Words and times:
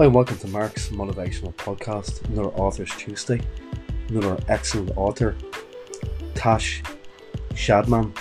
Hi, 0.00 0.06
and 0.06 0.14
welcome 0.14 0.38
to 0.38 0.48
Mark's 0.48 0.88
Motivational 0.88 1.52
Podcast, 1.56 2.24
another 2.30 2.48
Authors 2.54 2.90
Tuesday. 2.96 3.38
Another 4.08 4.42
excellent 4.48 4.96
author, 4.96 5.36
Tash 6.34 6.82
Shadman, 7.50 8.16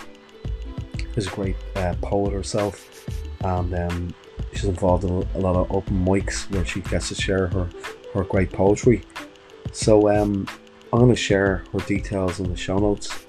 is 1.16 1.28
a 1.28 1.30
great 1.30 1.56
uh, 1.78 1.96
poet 2.02 2.34
herself, 2.34 3.08
and 3.46 3.74
um, 3.74 4.14
she's 4.52 4.66
involved 4.66 5.06
in 5.06 5.26
a 5.36 5.40
lot 5.40 5.56
of 5.56 5.72
open 5.72 6.06
mics 6.06 6.52
where 6.52 6.66
she 6.66 6.82
gets 6.82 7.08
to 7.08 7.16
share 7.16 7.48
her, 7.48 7.70
her 8.14 8.26
great 8.26 8.52
poetry. 8.52 9.02
So, 9.72 10.10
um, 10.10 10.48
I'm 10.92 11.00
going 11.00 11.12
to 11.12 11.16
share 11.16 11.64
her 11.72 11.80
details 11.80 12.42
in 12.42 12.50
the 12.50 12.58
show 12.58 12.78
notes, 12.78 13.26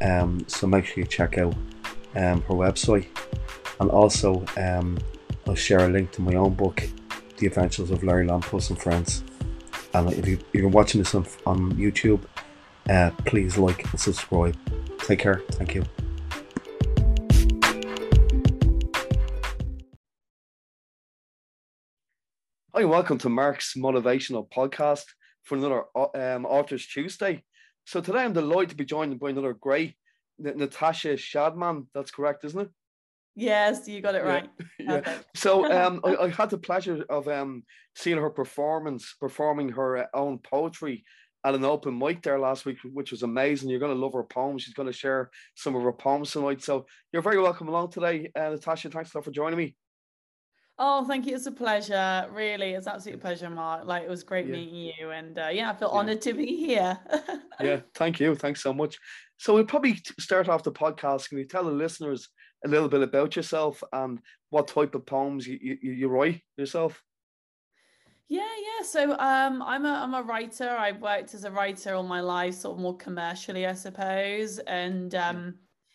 um, 0.00 0.44
so 0.46 0.68
make 0.68 0.84
sure 0.84 1.02
you 1.02 1.08
check 1.08 1.38
out 1.38 1.56
um, 2.14 2.42
her 2.42 2.54
website, 2.54 3.08
and 3.80 3.90
also 3.90 4.44
um, 4.56 4.96
I'll 5.48 5.56
share 5.56 5.86
a 5.86 5.88
link 5.88 6.12
to 6.12 6.22
my 6.22 6.34
own 6.34 6.54
book 6.54 6.88
the 7.40 7.46
Adventures 7.46 7.90
of 7.90 8.04
Larry 8.04 8.26
Lamppost 8.26 8.68
and 8.70 8.78
Friends. 8.80 9.24
And 9.94 10.12
if, 10.12 10.28
you, 10.28 10.38
if 10.52 10.60
you're 10.60 10.68
watching 10.68 11.00
this 11.00 11.14
on, 11.14 11.26
on 11.46 11.72
YouTube, 11.72 12.22
uh, 12.88 13.10
please 13.24 13.56
like 13.56 13.90
and 13.90 13.98
subscribe. 13.98 14.56
Take 14.98 15.18
care. 15.18 15.42
Thank 15.52 15.74
you. 15.74 15.84
Hi, 22.74 22.84
welcome 22.84 23.18
to 23.18 23.28
Mark's 23.28 23.74
Motivational 23.74 24.48
Podcast 24.50 25.04
for 25.42 25.56
another 25.56 25.84
um, 26.14 26.44
Authors 26.44 26.86
Tuesday. 26.86 27.42
So 27.84 28.02
today 28.02 28.20
I'm 28.20 28.34
delighted 28.34 28.70
to 28.70 28.76
be 28.76 28.84
joined 28.84 29.18
by 29.18 29.30
another 29.30 29.54
great 29.54 29.94
Natasha 30.38 31.14
Shadman. 31.14 31.86
That's 31.94 32.10
correct, 32.10 32.44
isn't 32.44 32.60
it? 32.60 32.68
Yes, 33.40 33.88
you 33.88 34.02
got 34.02 34.14
it 34.14 34.24
right. 34.24 34.48
Yeah. 34.78 35.00
yeah. 35.06 35.18
So 35.34 35.70
um, 35.72 36.00
I, 36.04 36.24
I, 36.24 36.28
had 36.28 36.50
the 36.50 36.58
pleasure 36.58 37.04
of 37.08 37.26
um, 37.26 37.62
seeing 37.96 38.18
her 38.18 38.28
performance, 38.28 39.14
performing 39.18 39.70
her 39.70 39.96
uh, 39.96 40.06
own 40.12 40.38
poetry 40.38 41.04
at 41.44 41.54
an 41.54 41.64
open 41.64 41.98
mic 41.98 42.22
there 42.22 42.38
last 42.38 42.66
week, 42.66 42.76
which 42.84 43.12
was 43.12 43.22
amazing. 43.22 43.70
You're 43.70 43.80
going 43.80 43.94
to 43.94 44.00
love 44.00 44.12
her 44.12 44.24
poems. 44.24 44.62
She's 44.62 44.74
going 44.74 44.88
to 44.88 44.92
share 44.92 45.30
some 45.54 45.74
of 45.74 45.82
her 45.82 45.92
poems 45.92 46.32
tonight. 46.32 46.62
So 46.62 46.84
you're 47.12 47.22
very 47.22 47.40
welcome 47.40 47.68
along 47.68 47.92
today, 47.92 48.30
uh, 48.36 48.50
Natasha. 48.50 48.90
Thanks 48.90 49.14
a 49.14 49.18
lot 49.18 49.24
for 49.24 49.30
joining 49.30 49.58
me. 49.58 49.74
Oh, 50.78 51.06
thank 51.06 51.26
you. 51.26 51.34
It's 51.34 51.46
a 51.46 51.52
pleasure. 51.52 52.26
Really, 52.30 52.72
it's 52.72 52.86
absolute 52.86 53.20
pleasure, 53.22 53.48
Mark. 53.48 53.86
Like 53.86 54.02
it 54.02 54.10
was 54.10 54.22
great 54.22 54.46
yeah. 54.46 54.52
meeting 54.52 54.74
you, 54.74 55.10
and 55.10 55.38
uh, 55.38 55.48
yeah, 55.50 55.70
I 55.70 55.74
feel 55.74 55.90
yeah. 55.92 55.98
honoured 55.98 56.20
to 56.22 56.34
be 56.34 56.56
here. 56.56 56.98
yeah, 57.60 57.80
thank 57.94 58.20
you. 58.20 58.34
Thanks 58.34 58.62
so 58.62 58.74
much. 58.74 58.98
So 59.38 59.54
we'll 59.54 59.64
probably 59.64 59.98
start 60.18 60.48
off 60.50 60.62
the 60.62 60.72
podcast. 60.72 61.30
Can 61.30 61.38
you 61.38 61.46
tell 61.46 61.64
the 61.64 61.70
listeners 61.70 62.28
a 62.64 62.68
little 62.68 62.88
bit 62.88 63.02
about 63.02 63.36
yourself 63.36 63.82
and 63.92 64.20
what 64.50 64.68
type 64.68 64.94
of 64.94 65.06
poems 65.06 65.46
you, 65.46 65.58
you, 65.60 65.92
you 65.92 66.08
write 66.08 66.42
yourself? 66.56 67.02
Yeah, 68.28 68.42
yeah. 68.42 68.84
So 68.84 69.12
um, 69.18 69.60
I'm 69.60 69.84
a 69.84 69.92
I'm 69.92 70.14
a 70.14 70.22
writer. 70.22 70.70
I've 70.70 71.00
worked 71.00 71.34
as 71.34 71.42
a 71.42 71.50
writer 71.50 71.94
all 71.94 72.04
my 72.04 72.20
life, 72.20 72.54
sort 72.54 72.76
of 72.76 72.80
more 72.80 72.96
commercially, 72.96 73.66
I 73.66 73.72
suppose. 73.72 74.60
And 74.60 75.12
um, 75.16 75.54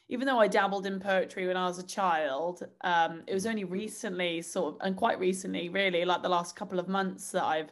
even 0.10 0.28
though 0.28 0.40
I 0.40 0.50
dabbled 0.50 0.86
in 0.86 1.00
poetry 1.00 1.48
when 1.48 1.56
I 1.56 1.66
was 1.66 1.80
a 1.80 1.88
child, 1.88 2.68
um, 2.82 3.24
it 3.26 3.34
was 3.34 3.46
only 3.46 3.64
recently, 3.64 4.42
sort 4.42 4.76
of, 4.76 4.82
and 4.82 4.98
quite 4.98 5.18
recently, 5.18 5.70
really, 5.70 6.04
like 6.04 6.24
the 6.24 6.30
last 6.30 6.58
couple 6.58 6.78
of 6.78 6.90
months, 6.90 7.32
that 7.32 7.46
I've 7.46 7.72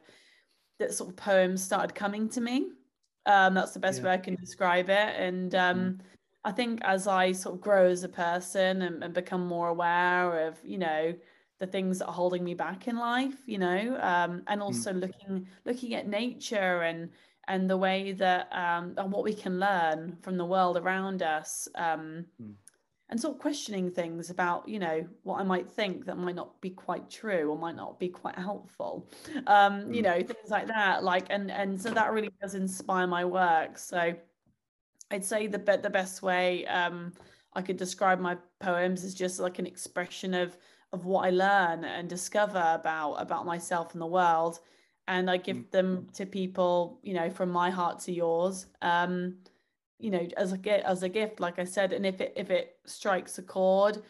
that 0.79 0.93
sort 0.93 1.09
of 1.09 1.17
poems 1.17 1.61
started 1.61 1.93
coming 1.93 2.29
to 2.29 2.39
me. 2.39 2.69
Um, 3.25 3.53
that's 3.53 3.73
the 3.73 3.79
best 3.79 3.99
yeah. 3.99 4.05
way 4.05 4.13
I 4.13 4.17
can 4.17 4.35
describe 4.35 4.89
it. 4.89 5.15
And 5.17 5.53
um, 5.55 5.79
mm. 5.79 5.99
I 6.45 6.51
think 6.51 6.81
as 6.83 7.07
I 7.07 7.31
sort 7.31 7.55
of 7.55 7.61
grow 7.61 7.87
as 7.87 8.03
a 8.03 8.09
person 8.09 8.81
and, 8.81 9.03
and, 9.03 9.13
become 9.13 9.47
more 9.47 9.69
aware 9.69 10.47
of, 10.47 10.57
you 10.63 10.77
know, 10.77 11.13
the 11.59 11.67
things 11.67 11.99
that 11.99 12.07
are 12.07 12.13
holding 12.13 12.43
me 12.43 12.53
back 12.53 12.87
in 12.87 12.97
life, 12.97 13.37
you 13.45 13.57
know, 13.57 13.97
um, 14.01 14.43
and 14.47 14.59
mm. 14.59 14.63
also 14.63 14.91
mm. 14.91 15.01
looking 15.01 15.47
looking 15.65 15.93
at 15.93 16.07
nature 16.07 16.81
and 16.81 17.09
and 17.47 17.69
the 17.69 17.77
way 17.77 18.13
that 18.13 18.47
um, 18.51 18.93
and 18.97 19.11
what 19.11 19.23
we 19.23 19.33
can 19.33 19.59
learn 19.59 20.17
from 20.21 20.37
the 20.37 20.45
world 20.45 20.77
around 20.77 21.21
us, 21.21 21.67
um, 21.75 22.25
mm. 22.41 22.53
and 23.09 23.19
sort 23.19 23.35
of 23.35 23.41
questioning 23.41 23.91
things 23.91 24.29
about, 24.29 24.67
you 24.67 24.79
know, 24.79 25.05
what 25.23 25.39
I 25.39 25.43
might 25.43 25.69
think 25.69 26.05
that 26.05 26.17
might 26.17 26.35
not 26.35 26.59
be 26.59 26.69
quite 26.69 27.09
true 27.09 27.49
or 27.49 27.57
might 27.57 27.75
not 27.75 27.99
be 27.99 28.09
quite 28.09 28.37
helpful, 28.37 29.09
um, 29.47 29.83
mm. 29.83 29.95
you 29.95 30.01
know, 30.01 30.15
things 30.15 30.49
like 30.49 30.67
that. 30.67 31.03
Like, 31.03 31.27
and 31.29 31.49
and 31.49 31.81
so 31.81 31.91
that 31.91 32.11
really 32.11 32.31
does 32.41 32.55
inspire 32.55 33.07
my 33.07 33.23
work. 33.23 33.77
So 33.77 34.15
I'd 35.13 35.23
say 35.23 35.47
the 35.47 35.59
the 35.59 35.89
best 35.89 36.23
way 36.23 36.65
um, 36.65 37.13
I 37.53 37.61
could 37.61 37.77
describe 37.77 38.19
my 38.19 38.35
poems 38.59 39.03
is 39.03 39.13
just 39.13 39.39
like 39.39 39.59
an 39.59 39.67
expression 39.67 40.33
of 40.33 40.57
of 40.91 41.05
what 41.05 41.25
I 41.25 41.29
learn 41.29 41.85
and 41.85 42.09
discover 42.09 42.63
about 42.73 43.13
about 43.15 43.45
myself 43.45 43.93
and 43.93 44.01
the 44.01 44.07
world, 44.07 44.59
and 45.07 45.29
I 45.29 45.37
give 45.37 45.57
mm. 45.57 45.71
them 45.71 46.07
to 46.13 46.25
people, 46.25 46.99
you 47.03 47.13
know, 47.13 47.29
from 47.29 47.49
my 47.51 47.69
heart 47.69 47.99
to 48.01 48.11
yours, 48.11 48.65
um, 48.81 49.35
you 49.99 50.09
know, 50.09 50.27
as 50.35 50.51
a 50.51 50.57
gift, 50.57 50.83
as 50.85 51.03
a 51.03 51.09
gift, 51.09 51.39
like 51.39 51.59
I 51.59 51.65
said, 51.65 51.93
and 51.93 52.05
if 52.05 52.19
it 52.19 52.33
if 52.35 52.49
it 52.49 52.77
strikes 52.85 53.37
a 53.37 53.43
chord, 53.43 54.01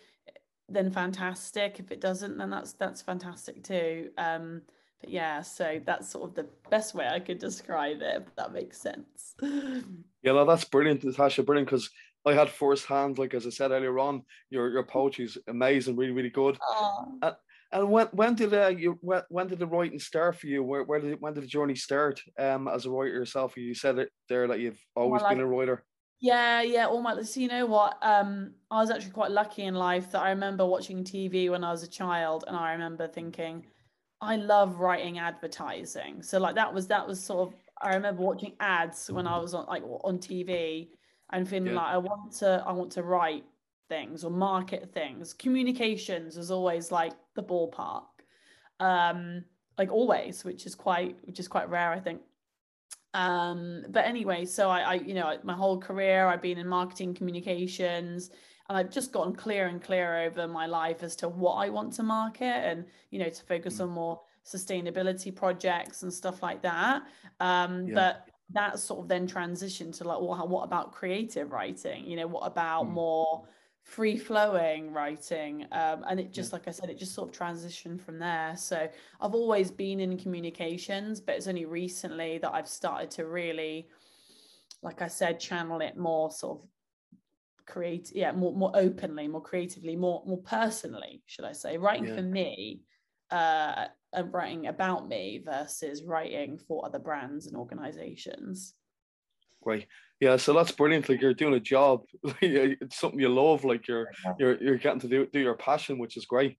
then 0.69 0.89
fantastic. 0.89 1.79
If 1.79 1.91
it 1.91 1.99
doesn't, 1.99 2.37
then 2.37 2.49
that's 2.49 2.73
that's 2.73 3.01
fantastic 3.01 3.61
too. 3.63 4.11
Um, 4.17 4.61
but 5.03 5.11
yeah, 5.11 5.41
so 5.41 5.81
that's 5.85 6.09
sort 6.09 6.29
of 6.29 6.35
the 6.35 6.47
best 6.69 6.95
way 6.95 7.05
I 7.05 7.19
could 7.19 7.37
describe 7.37 7.97
it, 8.01 8.23
if 8.25 8.35
that 8.37 8.53
makes 8.53 8.79
sense. 8.79 9.35
Yeah, 10.25 10.31
no, 10.31 10.45
that's 10.45 10.63
brilliant, 10.63 11.03
Natasha, 11.03 11.43
brilliant 11.43 11.67
because 11.67 11.89
I 12.25 12.31
had 12.31 12.49
firsthand, 12.49 13.17
like 13.17 13.33
as 13.33 13.45
I 13.45 13.49
said 13.49 13.71
earlier 13.71 13.99
on, 13.99 14.23
your 14.49 14.69
your 14.69 14.83
poetry 14.83 15.25
is 15.25 15.37
amazing, 15.49 15.97
really, 15.97 16.13
really 16.13 16.29
good. 16.29 16.57
And, 17.21 17.35
and 17.73 17.91
when 17.91 18.07
when 18.13 18.33
did 18.33 18.53
uh, 18.53 18.67
you 18.69 18.97
when, 19.01 19.23
when 19.27 19.47
did 19.47 19.59
the 19.59 19.67
writing 19.67 19.99
start 19.99 20.37
for 20.37 20.47
you? 20.47 20.63
Where 20.63 20.85
where 20.85 21.01
did 21.01 21.19
when 21.19 21.33
did 21.33 21.43
the 21.43 21.47
journey 21.47 21.75
start? 21.75 22.21
Um, 22.39 22.69
as 22.69 22.85
a 22.85 22.89
writer 22.89 23.15
yourself, 23.15 23.57
you 23.57 23.73
said 23.73 23.97
it 23.99 24.11
there 24.29 24.47
that 24.47 24.61
you've 24.61 24.79
always 24.95 25.21
well, 25.21 25.31
been 25.31 25.41
a 25.41 25.45
writer. 25.45 25.83
Yeah, 26.21 26.61
yeah, 26.61 26.87
all 26.87 27.01
my. 27.01 27.21
So 27.23 27.41
you 27.41 27.49
know 27.49 27.65
what? 27.65 27.97
Um, 28.01 28.53
I 28.71 28.79
was 28.79 28.91
actually 28.91 29.11
quite 29.11 29.31
lucky 29.31 29.63
in 29.63 29.75
life 29.75 30.13
that 30.13 30.21
I 30.21 30.29
remember 30.29 30.65
watching 30.65 31.03
TV 31.03 31.49
when 31.49 31.65
I 31.65 31.71
was 31.71 31.83
a 31.83 31.89
child, 31.89 32.45
and 32.47 32.55
I 32.55 32.71
remember 32.71 33.09
thinking, 33.09 33.65
I 34.23 34.37
love 34.37 34.79
writing 34.79 35.19
advertising. 35.19 36.21
So 36.23 36.39
like 36.39 36.55
that 36.55 36.73
was 36.73 36.87
that 36.87 37.07
was 37.07 37.23
sort 37.23 37.47
of 37.47 37.55
I 37.81 37.93
remember 37.93 38.21
watching 38.21 38.53
ads 38.59 39.11
when 39.11 39.27
I 39.27 39.37
was 39.37 39.53
on 39.53 39.65
like 39.67 39.83
on 39.83 40.17
TV 40.17 40.89
and 41.31 41.47
feeling 41.47 41.73
yeah. 41.73 41.81
like 41.81 41.93
I 41.93 41.97
want 41.97 42.31
to 42.39 42.63
I 42.65 42.71
want 42.71 42.91
to 42.93 43.03
write 43.03 43.43
things 43.89 44.23
or 44.23 44.31
market 44.31 44.91
things. 44.93 45.33
Communications 45.33 46.37
is 46.37 46.51
always 46.51 46.91
like 46.91 47.13
the 47.35 47.43
ballpark. 47.43 48.05
Um 48.79 49.43
like 49.77 49.91
always, 49.91 50.43
which 50.43 50.65
is 50.65 50.75
quite 50.75 51.17
which 51.23 51.39
is 51.39 51.47
quite 51.47 51.69
rare, 51.69 51.91
I 51.91 51.99
think. 51.99 52.21
Um, 53.15 53.85
but 53.89 54.05
anyway, 54.05 54.45
so 54.45 54.69
I, 54.69 54.79
I 54.79 54.93
you 54.95 55.13
know, 55.13 55.37
my 55.43 55.53
whole 55.53 55.79
career 55.79 56.27
I've 56.27 56.41
been 56.41 56.57
in 56.57 56.67
marketing 56.67 57.13
communications 57.13 58.31
and 58.69 58.77
I've 58.77 58.89
just 58.89 59.11
gotten 59.11 59.35
clearer 59.35 59.67
and 59.67 59.81
clearer 59.81 60.21
over 60.21 60.47
my 60.47 60.65
life 60.65 61.03
as 61.03 61.15
to 61.17 61.29
what 61.29 61.55
I 61.55 61.69
want 61.69 61.93
to 61.93 62.03
market 62.03 62.45
and 62.45 62.85
you 63.11 63.19
know 63.19 63.29
to 63.29 63.43
focus 63.43 63.77
mm. 63.77 63.83
on 63.83 63.89
more 63.89 64.21
sustainability 64.45 65.33
projects 65.33 66.03
and 66.03 66.13
stuff 66.13 66.43
like 66.43 66.61
that 66.61 67.03
um, 67.39 67.87
yeah. 67.87 67.93
but 67.93 68.27
that 68.51 68.79
sort 68.79 69.01
of 69.01 69.07
then 69.07 69.27
transitioned 69.27 69.97
to 69.97 70.03
like 70.03 70.19
well 70.19 70.47
what 70.47 70.63
about 70.63 70.91
creative 70.91 71.51
writing 71.51 72.05
you 72.05 72.15
know 72.15 72.27
what 72.27 72.45
about 72.45 72.85
mm. 72.85 72.91
more 72.91 73.43
free 73.83 74.17
flowing 74.17 74.91
writing 74.93 75.65
um, 75.71 76.03
and 76.09 76.19
it 76.19 76.31
just 76.31 76.51
yeah. 76.51 76.55
like 76.55 76.67
i 76.67 76.71
said 76.71 76.89
it 76.89 76.97
just 76.97 77.13
sort 77.13 77.29
of 77.29 77.37
transitioned 77.37 78.01
from 78.01 78.19
there 78.19 78.53
so 78.55 78.87
i've 79.21 79.33
always 79.33 79.71
been 79.71 79.99
in 79.99 80.17
communications 80.17 81.19
but 81.19 81.35
it's 81.35 81.47
only 81.47 81.65
recently 81.65 82.37
that 82.37 82.53
i've 82.53 82.67
started 82.67 83.09
to 83.09 83.25
really 83.25 83.87
like 84.81 85.01
i 85.01 85.07
said 85.07 85.39
channel 85.39 85.81
it 85.81 85.97
more 85.97 86.31
sort 86.31 86.59
of 86.59 86.67
create 87.65 88.11
yeah 88.13 88.31
more 88.31 88.53
more 88.53 88.71
openly 88.75 89.27
more 89.27 89.41
creatively 89.41 89.95
more 89.95 90.21
more 90.25 90.41
personally 90.41 91.23
should 91.27 91.45
i 91.45 91.51
say 91.53 91.77
writing 91.77 92.07
yeah. 92.07 92.15
for 92.15 92.21
me 92.21 92.81
uh 93.31 93.85
and 94.13 94.33
writing 94.33 94.67
about 94.67 95.07
me 95.07 95.41
versus 95.43 96.03
writing 96.03 96.57
for 96.57 96.85
other 96.85 96.99
brands 96.99 97.47
and 97.47 97.55
organizations. 97.55 98.75
Great. 99.61 99.87
Yeah 100.19 100.37
so 100.37 100.53
that's 100.53 100.71
brilliant. 100.71 101.09
Like 101.09 101.21
you're 101.21 101.33
doing 101.33 101.55
a 101.55 101.59
job. 101.59 102.03
It's 102.41 102.97
something 102.97 103.19
you 103.19 103.29
love. 103.29 103.63
Like 103.63 103.87
you're 103.87 104.07
you're 104.39 104.61
you're 104.61 104.77
getting 104.77 105.01
to 105.01 105.07
do, 105.07 105.27
do 105.31 105.39
your 105.39 105.55
passion 105.55 105.97
which 105.97 106.17
is 106.17 106.25
great. 106.25 106.57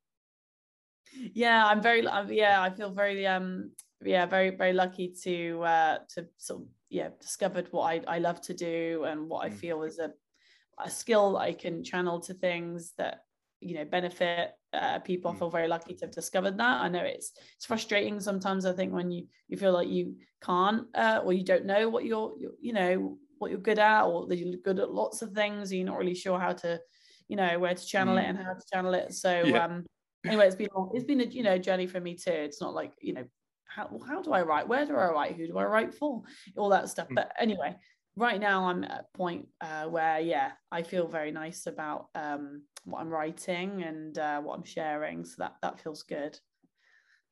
Yeah 1.32 1.64
i'm 1.66 1.80
very 1.80 2.04
yeah 2.30 2.60
i 2.60 2.70
feel 2.70 2.90
very 2.90 3.24
um 3.24 3.70
yeah 4.02 4.26
very 4.26 4.50
very 4.50 4.72
lucky 4.72 5.14
to 5.22 5.62
uh 5.62 5.98
to 6.14 6.26
sort 6.38 6.62
of 6.62 6.66
yeah 6.90 7.10
discovered 7.20 7.68
what 7.70 7.84
i, 7.84 8.16
I 8.16 8.18
love 8.18 8.40
to 8.42 8.54
do 8.54 9.04
and 9.06 9.28
what 9.28 9.44
i 9.44 9.48
mm. 9.48 9.54
feel 9.54 9.84
is 9.84 10.00
a 10.00 10.10
a 10.82 10.90
skill 10.90 11.36
I 11.36 11.52
can 11.52 11.84
channel 11.84 12.20
to 12.20 12.34
things 12.34 12.92
that 12.98 13.20
you 13.60 13.74
know 13.74 13.84
benefit 13.84 14.52
uh, 14.72 14.98
people. 15.00 15.30
I 15.30 15.34
mm. 15.34 15.38
feel 15.38 15.50
very 15.50 15.68
lucky 15.68 15.94
to 15.94 16.06
have 16.06 16.14
discovered 16.14 16.58
that. 16.58 16.82
I 16.82 16.88
know 16.88 17.02
it's 17.02 17.32
it's 17.56 17.66
frustrating 17.66 18.20
sometimes. 18.20 18.66
I 18.66 18.72
think 18.72 18.92
when 18.92 19.10
you 19.10 19.26
you 19.48 19.56
feel 19.56 19.72
like 19.72 19.88
you 19.88 20.16
can't 20.42 20.86
uh, 20.94 21.20
or 21.24 21.32
you 21.32 21.44
don't 21.44 21.64
know 21.64 21.88
what 21.88 22.04
you're, 22.04 22.34
you're 22.38 22.52
you 22.60 22.72
know 22.72 23.18
what 23.38 23.50
you're 23.50 23.60
good 23.60 23.78
at 23.78 24.02
or 24.02 24.26
that 24.26 24.36
you're 24.36 24.56
good 24.58 24.78
at 24.78 24.92
lots 24.92 25.22
of 25.22 25.32
things. 25.32 25.72
You're 25.72 25.86
not 25.86 25.98
really 25.98 26.14
sure 26.14 26.38
how 26.38 26.52
to 26.52 26.80
you 27.28 27.36
know 27.36 27.58
where 27.58 27.74
to 27.74 27.86
channel 27.86 28.16
mm. 28.16 28.22
it 28.22 28.26
and 28.26 28.38
how 28.38 28.54
to 28.54 28.64
channel 28.72 28.94
it. 28.94 29.14
So 29.14 29.42
yeah. 29.44 29.64
um 29.64 29.84
anyway, 30.26 30.46
it's 30.46 30.56
been 30.56 30.68
it's 30.92 31.04
been 31.04 31.20
a 31.20 31.24
you 31.24 31.42
know 31.42 31.58
journey 31.58 31.86
for 31.86 32.00
me 32.00 32.14
too. 32.16 32.32
It's 32.32 32.60
not 32.60 32.74
like 32.74 32.92
you 33.00 33.14
know 33.14 33.24
how, 33.66 33.90
how 34.06 34.22
do 34.22 34.32
I 34.32 34.42
write? 34.42 34.68
Where 34.68 34.86
do 34.86 34.94
I 34.94 35.10
write? 35.10 35.36
Who 35.36 35.46
do 35.48 35.58
I 35.58 35.64
write 35.64 35.94
for? 35.94 36.22
All 36.56 36.68
that 36.68 36.88
stuff. 36.88 37.08
Mm. 37.08 37.16
But 37.16 37.32
anyway, 37.38 37.74
right 38.16 38.40
now 38.40 38.68
I'm 38.68 38.84
at 38.84 39.06
a 39.12 39.16
point 39.16 39.48
uh, 39.60 39.84
where, 39.84 40.20
yeah, 40.20 40.52
I 40.70 40.82
feel 40.82 41.08
very 41.08 41.32
nice 41.32 41.66
about 41.66 42.08
um, 42.14 42.62
what 42.84 43.00
I'm 43.00 43.08
writing 43.08 43.82
and 43.82 44.16
uh, 44.18 44.40
what 44.40 44.56
I'm 44.56 44.64
sharing. 44.64 45.24
So 45.24 45.36
that, 45.38 45.56
that 45.62 45.80
feels 45.80 46.02
good. 46.02 46.38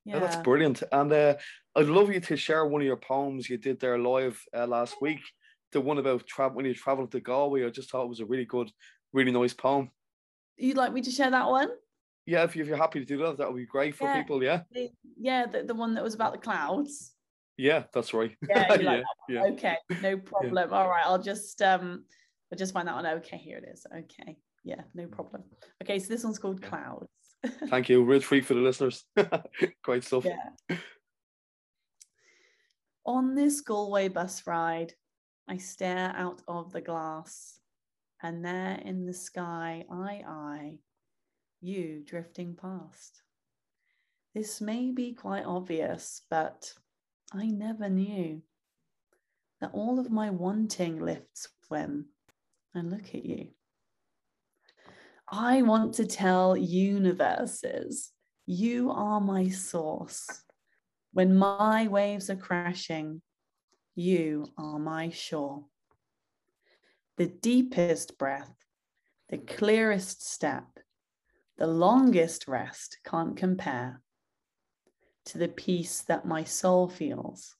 Yeah. 0.04 0.18
that's 0.18 0.36
brilliant. 0.36 0.82
And 0.90 1.12
uh, 1.12 1.36
I'd 1.76 1.86
love 1.86 2.12
you 2.12 2.18
to 2.20 2.36
share 2.36 2.66
one 2.66 2.80
of 2.80 2.86
your 2.86 2.96
poems 2.96 3.48
you 3.48 3.56
did 3.56 3.78
there 3.78 3.98
live 3.98 4.42
uh, 4.56 4.66
last 4.66 4.96
week. 5.00 5.20
The 5.70 5.80
one 5.80 5.98
about 5.98 6.26
travel 6.26 6.56
when 6.56 6.66
you 6.66 6.74
traveled 6.74 7.12
to 7.12 7.20
Galway. 7.20 7.64
I 7.64 7.70
just 7.70 7.90
thought 7.90 8.04
it 8.04 8.08
was 8.08 8.20
a 8.20 8.26
really 8.26 8.44
good, 8.44 8.70
really 9.12 9.30
nice 9.30 9.54
poem. 9.54 9.90
You'd 10.56 10.76
like 10.76 10.92
me 10.92 11.02
to 11.02 11.10
share 11.10 11.30
that 11.30 11.48
one? 11.48 11.70
Yeah, 12.26 12.42
if, 12.42 12.54
you, 12.54 12.62
if 12.62 12.68
you're 12.68 12.76
happy 12.76 13.00
to 13.00 13.06
do 13.06 13.18
that, 13.18 13.38
that 13.38 13.48
would 13.48 13.56
be 13.56 13.66
great 13.66 13.94
for 13.94 14.04
Yeah. 14.04 14.20
people. 14.20 14.42
Yeah. 14.42 14.62
Yeah, 15.18 15.46
the, 15.46 15.62
the 15.62 15.74
one 15.74 15.94
that 15.94 16.04
was 16.04 16.14
about 16.14 16.32
the 16.32 16.38
clouds. 16.38 17.14
Yeah, 17.62 17.84
that's 17.94 18.12
right. 18.12 18.36
Yeah, 18.48 18.74
you 18.76 18.82
yeah, 18.82 18.90
like 18.90 19.04
yeah. 19.28 19.42
Okay, 19.52 19.76
no 20.02 20.16
problem. 20.32 20.72
All 20.72 20.88
right, 20.88 21.04
I'll 21.06 21.22
just 21.22 21.62
um 21.62 22.04
I'll 22.50 22.58
just 22.58 22.74
find 22.74 22.88
that 22.88 22.96
one. 22.96 23.06
Okay, 23.06 23.36
here 23.36 23.58
it 23.58 23.68
is. 23.72 23.86
Okay. 23.96 24.36
Yeah, 24.64 24.82
no 24.94 25.06
problem. 25.06 25.44
Okay, 25.82 26.00
so 26.00 26.08
this 26.08 26.24
one's 26.24 26.40
called 26.40 26.60
Yeah. 26.60 26.68
Clouds. 26.68 27.08
Thank 27.68 27.88
you. 27.88 28.02
Real 28.02 28.20
treat 28.20 28.44
for 28.44 28.54
the 28.54 28.60
listeners. 28.60 29.04
great 29.82 30.02
stuff. 30.02 30.24
Yeah. 30.24 30.76
On 33.06 33.34
this 33.36 33.60
Galway 33.60 34.08
bus 34.08 34.44
ride, 34.46 34.92
I 35.48 35.56
stare 35.56 36.12
out 36.16 36.42
of 36.48 36.72
the 36.72 36.80
glass, 36.80 37.60
and 38.22 38.44
there 38.44 38.80
in 38.84 39.06
the 39.06 39.14
sky, 39.14 39.84
I 39.90 40.22
eye 40.26 40.78
you 41.60 42.02
drifting 42.04 42.56
past. 42.56 43.22
This 44.34 44.60
may 44.60 44.90
be 44.90 45.12
quite 45.12 45.44
obvious, 45.44 46.22
but 46.30 46.72
I 47.34 47.46
never 47.46 47.88
knew 47.88 48.42
that 49.60 49.70
all 49.72 49.98
of 49.98 50.10
my 50.10 50.28
wanting 50.30 51.00
lifts 51.00 51.48
when 51.68 52.06
I 52.74 52.80
look 52.80 53.14
at 53.14 53.24
you. 53.24 53.48
I 55.28 55.62
want 55.62 55.94
to 55.94 56.06
tell 56.06 56.56
universes 56.56 58.12
you 58.44 58.90
are 58.90 59.20
my 59.20 59.48
source. 59.48 60.26
When 61.12 61.36
my 61.36 61.86
waves 61.88 62.28
are 62.28 62.36
crashing, 62.36 63.22
you 63.94 64.46
are 64.58 64.78
my 64.78 65.08
shore. 65.08 65.64
The 67.16 67.26
deepest 67.26 68.18
breath, 68.18 68.54
the 69.30 69.38
clearest 69.38 70.28
step, 70.28 70.66
the 71.56 71.66
longest 71.66 72.46
rest 72.46 72.98
can't 73.04 73.36
compare 73.36 74.02
to 75.26 75.38
the 75.38 75.48
peace 75.48 76.00
that 76.02 76.26
my 76.26 76.44
soul 76.44 76.88
feels 76.88 77.54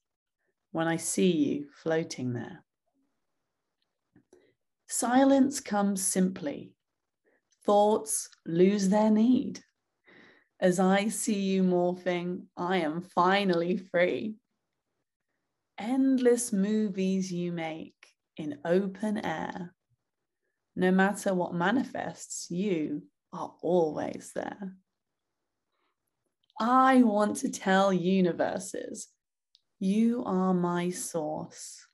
when 0.73 0.89
I 0.89 0.97
see 0.97 1.31
you 1.31 1.67
floating 1.83 2.33
there. 2.33 2.65
Silence 4.89 5.61
comes 5.61 6.05
simply, 6.05 6.73
thoughts 7.65 8.29
lose 8.47 8.89
their 8.89 9.11
need. 9.11 9.61
As 10.61 10.79
I 10.79 11.09
see 11.09 11.41
you 11.41 11.63
morphing, 11.63 12.45
I 12.57 12.79
am 12.79 13.01
finally 13.01 13.79
free. 13.79 14.37
Endless 15.79 16.53
movies 16.53 17.33
you 17.33 17.53
make 17.53 17.95
in 18.37 18.59
open 18.65 19.25
air. 19.25 19.75
No 20.77 20.91
matter 20.91 21.35
what 21.35 21.55
manifests, 21.55 22.51
you 22.51 23.03
are 23.33 23.55
always 23.63 24.33
there. 24.35 24.77
I 26.61 27.03
want 27.03 27.37
to 27.39 27.51
tell 27.51 27.93
universes, 27.93 29.09
you 29.81 30.23
are 30.25 30.55
my 30.55 30.91
source. 30.91 31.87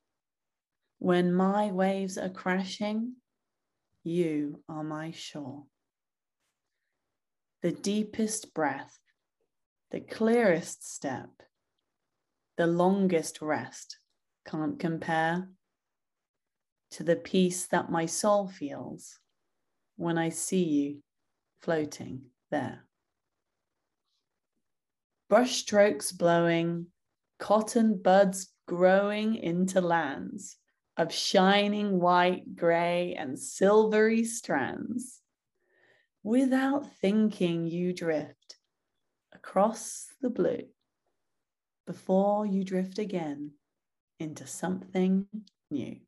When 0.99 1.33
my 1.33 1.71
waves 1.71 2.19
are 2.19 2.29
crashing, 2.29 3.15
you 4.03 4.63
are 4.69 4.83
my 4.83 5.13
shore. 5.13 5.65
The 7.63 7.73
deepest 7.73 8.53
breath, 8.53 8.99
the 9.91 10.01
clearest 10.01 10.93
step, 10.93 11.31
the 12.57 12.67
longest 12.67 13.41
rest 13.41 13.99
can't 14.45 14.79
compare 14.79 15.49
to 16.91 17.05
the 17.05 17.17
peace 17.17 17.67
that 17.67 17.91
my 17.91 18.07
soul 18.07 18.49
feels 18.49 19.19
when 19.97 20.19
I 20.19 20.31
see 20.31 20.65
you 20.65 21.03
floating 21.61 22.23
there. 22.51 22.88
Brushstrokes 25.31 26.17
blowing, 26.17 26.87
cotton 27.39 28.01
buds 28.01 28.49
growing 28.67 29.35
into 29.35 29.81
lands 29.81 30.57
of 30.97 31.13
shining 31.13 32.01
white, 32.01 32.57
grey, 32.57 33.15
and 33.15 33.39
silvery 33.39 34.25
strands. 34.25 35.21
Without 36.23 36.91
thinking, 37.01 37.67
you 37.67 37.93
drift 37.93 38.57
across 39.33 40.09
the 40.21 40.31
blue 40.31 40.67
before 41.87 42.45
you 42.45 42.65
drift 42.65 42.99
again 42.99 43.53
into 44.19 44.47
something 44.47 45.27
new. 45.71 45.99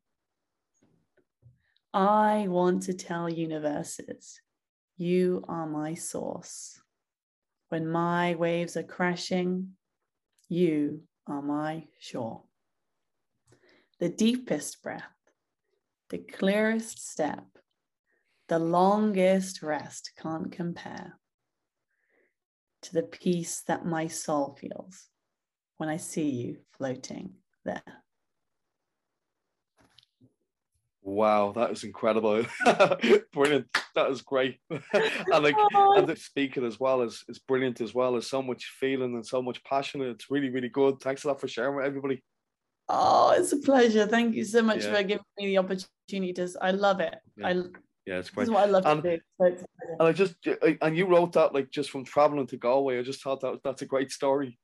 I 1.93 2.47
want 2.49 2.83
to 2.83 2.93
tell 2.93 3.29
universes, 3.29 4.41
you 4.97 5.43
are 5.47 5.67
my 5.67 5.93
source. 5.93 6.80
When 7.71 7.87
my 7.87 8.35
waves 8.35 8.75
are 8.75 8.83
crashing, 8.83 9.77
you 10.49 11.03
are 11.25 11.41
my 11.41 11.87
shore. 11.97 12.43
The 13.97 14.09
deepest 14.09 14.83
breath, 14.83 15.15
the 16.09 16.17
clearest 16.17 17.09
step, 17.09 17.45
the 18.49 18.59
longest 18.59 19.63
rest 19.63 20.11
can't 20.21 20.51
compare 20.51 21.17
to 22.81 22.93
the 22.93 23.03
peace 23.03 23.61
that 23.67 23.85
my 23.85 24.07
soul 24.07 24.57
feels 24.59 25.07
when 25.77 25.87
I 25.87 25.95
see 25.95 26.29
you 26.29 26.57
floating 26.77 27.35
there. 27.63 28.03
Wow, 31.03 31.51
that 31.53 31.69
was 31.69 31.83
incredible. 31.83 32.45
brilliant. 33.33 33.67
That 33.95 34.07
was 34.09 34.21
great. 34.21 34.59
and 34.69 35.43
like 35.43 35.55
Oh, 35.73 35.95
and 35.97 36.07
the 36.07 36.15
speaking 36.15 36.63
as 36.65 36.79
well 36.79 37.01
is, 37.01 37.23
is 37.27 37.39
brilliant 37.39 37.81
as 37.81 37.93
well. 37.93 38.11
There's 38.11 38.29
so 38.29 38.41
much 38.41 38.65
feeling 38.79 39.15
and 39.15 39.25
so 39.25 39.41
much 39.41 39.63
passion. 39.63 40.01
It's 40.01 40.29
really, 40.29 40.49
really 40.49 40.69
good. 40.69 40.99
Thanks 41.01 41.23
a 41.23 41.29
lot 41.29 41.41
for 41.41 41.47
sharing 41.47 41.75
with 41.75 41.85
everybody. 41.85 42.21
Oh, 42.87 43.31
it's 43.35 43.51
a 43.51 43.57
pleasure. 43.57 44.05
Thank 44.05 44.35
you 44.35 44.43
so 44.43 44.61
much 44.61 44.83
Yeah. 44.85 44.93
for 44.95 45.03
giving 45.03 45.25
me 45.39 45.47
the 45.47 45.57
opportunity 45.57 46.33
to. 46.33 46.49
I 46.61 46.71
love 46.71 46.99
it. 46.99 47.15
Yeah. 47.35 47.47
I 47.47 47.51
Yeah, 48.05 48.17
it's 48.19 48.27
this 48.27 48.35
great. 48.35 48.43
is 48.43 48.49
what 48.51 48.63
I 48.67 48.69
love 48.69 48.85
And- 48.85 49.01
to 49.03 49.17
do. 49.17 49.21
So 49.39 49.45
it's 49.47 49.61
a 49.63 49.67
pleasure. 49.79 49.95
And 49.99 50.07
I 50.07 50.11
just 50.11 50.35
and 50.83 50.97
you 50.97 51.07
wrote 51.07 51.33
that 51.33 51.53
like 51.53 51.71
just 51.71 51.89
from 51.89 52.05
traveling 52.05 52.45
to 52.47 52.57
Galway. 52.57 52.99
I 52.99 53.01
just 53.01 53.23
thought 53.23 53.41
that 53.41 53.59
that's 53.63 53.81
a 53.81 53.85
great 53.87 54.11
story. 54.11 54.59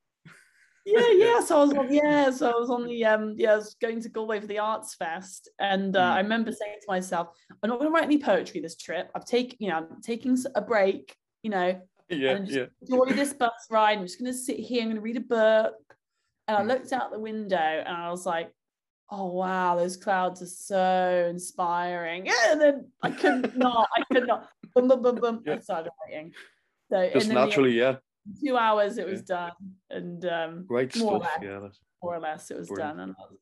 yeah, 0.95 1.11
yeah. 1.25 1.39
So 1.41 1.57
I 1.57 1.63
was 1.65 1.73
on, 1.73 1.93
yeah, 1.93 2.29
so 2.31 2.49
I 2.49 2.55
was 2.59 2.69
on 2.69 2.85
the 2.85 3.03
um, 3.05 3.33
yeah, 3.37 3.53
I 3.53 3.55
was 3.57 3.75
going 3.81 4.01
to 4.01 4.09
Galway 4.09 4.39
for 4.39 4.47
the 4.47 4.59
Arts 4.59 4.95
Fest, 4.95 5.49
and 5.59 5.95
uh, 5.95 5.99
Mm. 5.99 6.13
I 6.13 6.19
remember 6.21 6.51
saying 6.51 6.77
to 6.81 6.87
myself, 6.87 7.27
I'm 7.61 7.69
not 7.69 7.79
going 7.79 7.89
to 7.91 7.93
write 7.93 8.05
any 8.05 8.17
poetry 8.19 8.61
this 8.61 8.77
trip. 8.77 9.11
I'm 9.15 9.23
taking, 9.23 9.57
you 9.59 9.69
know, 9.69 9.77
I'm 9.77 10.01
taking 10.01 10.37
a 10.55 10.61
break. 10.61 11.15
You 11.43 11.51
know, 11.51 11.81
Yeah, 12.09 12.31
and 12.31 12.45
just 12.47 12.57
yeah. 12.57 12.65
enjoy 12.81 13.13
this 13.15 13.33
bus 13.33 13.51
ride. 13.69 13.97
I'm 13.99 14.05
just 14.05 14.19
going 14.19 14.31
to 14.31 14.37
sit 14.37 14.57
here. 14.59 14.81
I'm 14.81 14.87
going 14.87 14.95
to 14.95 15.01
read 15.01 15.17
a 15.17 15.21
book. 15.21 15.75
And 16.47 16.57
I 16.57 16.61
Mm. 16.63 16.67
looked 16.67 16.93
out 16.93 17.11
the 17.11 17.19
window 17.19 17.57
and 17.57 17.95
I 17.95 18.09
was 18.09 18.25
like, 18.25 18.51
oh, 19.09 19.27
wow, 19.27 19.75
those 19.75 19.95
clouds 19.97 20.41
are 20.41 20.45
so 20.45 21.27
inspiring. 21.29 22.25
Yeah, 22.25 22.51
and 22.51 22.59
then 22.61 22.91
I 23.03 23.11
could 23.11 23.55
not, 23.57 23.87
I 23.97 24.03
could 24.13 24.27
not. 24.27 24.49
Boom, 24.73 24.87
boom, 24.87 25.01
boom, 25.01 25.15
boom. 25.15 25.43
I 25.47 25.51
Yeah. 25.51 25.59
started 25.59 25.91
writing. 26.05 26.33
So 26.89 27.09
Just 27.13 27.27
then 27.27 27.35
the- 27.35 27.45
naturally, 27.45 27.71
yeah. 27.77 27.97
Two 28.43 28.57
hours 28.57 28.97
it 28.97 29.07
was 29.07 29.21
done. 29.21 29.51
And 29.89 30.25
um, 30.25 30.65
Great 30.67 30.95
more 30.97 31.13
or 31.15 31.19
less. 31.19 31.39
Yeah. 31.41 31.59
more 32.03 32.15
or 32.15 32.19
less 32.19 32.51
it 32.51 32.57
was 32.57 32.67
Brilliant. 32.67 32.97
done. 32.97 33.09
And 33.09 33.15
was, 33.17 33.39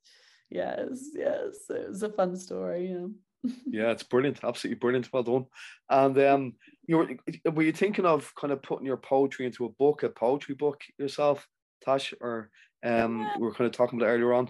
yes, 0.50 1.10
yes, 1.14 1.56
it 1.70 1.90
was 1.90 2.04
a 2.04 2.10
fun 2.10 2.36
story. 2.36 2.92
Yeah. 2.92 3.08
Yeah, 3.68 3.92
it's 3.92 4.04
brilliant. 4.04 4.40
Absolutely 4.44 4.80
brilliant. 4.80 5.12
Well 5.14 5.22
done. 5.24 5.46
And 5.90 6.18
um 6.18 6.54
you 6.88 6.98
were 6.98 7.10
were 7.52 7.64
you 7.64 7.74
thinking 7.74 8.06
of 8.06 8.34
kind 8.36 8.52
of 8.52 8.64
putting 8.64 8.88
your 8.88 8.98
poetry 8.98 9.46
into 9.46 9.66
a 9.66 9.70
book, 9.70 10.02
a 10.04 10.10
poetry 10.10 10.56
book 10.56 10.82
yourself, 10.98 11.48
Tash? 11.84 12.14
Or 12.22 12.50
um 12.84 13.20
Yeah. 13.20 13.34
we 13.38 13.44
were 13.44 13.54
kind 13.54 13.68
of 13.68 13.74
talking 13.74 14.00
about 14.00 14.10
it 14.10 14.14
earlier 14.14 14.34
on. 14.34 14.50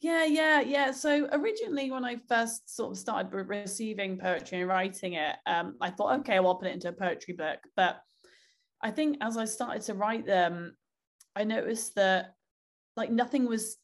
Yeah, 0.00 0.24
yeah, 0.24 0.60
yeah. 0.60 0.92
So 0.92 1.28
originally, 1.32 1.90
when 1.90 2.04
I 2.06 2.16
first 2.26 2.74
sort 2.74 2.92
of 2.92 2.98
started 2.98 3.32
re- 3.34 3.60
receiving 3.60 4.16
poetry 4.16 4.60
and 4.60 4.68
writing 4.68 5.12
it, 5.14 5.36
um, 5.46 5.76
I 5.80 5.90
thought, 5.90 6.20
okay, 6.20 6.40
well, 6.40 6.50
I'll 6.50 6.54
put 6.54 6.68
it 6.68 6.74
into 6.74 6.88
a 6.88 6.92
poetry 6.92 7.34
book. 7.34 7.58
But 7.76 8.00
I 8.82 8.90
think 8.90 9.18
as 9.20 9.36
I 9.36 9.44
started 9.44 9.82
to 9.82 9.94
write 9.94 10.26
them, 10.26 10.76
I 11.36 11.44
noticed 11.44 11.94
that 11.96 12.34
like 12.96 13.10
nothing 13.10 13.46
was 13.46 13.76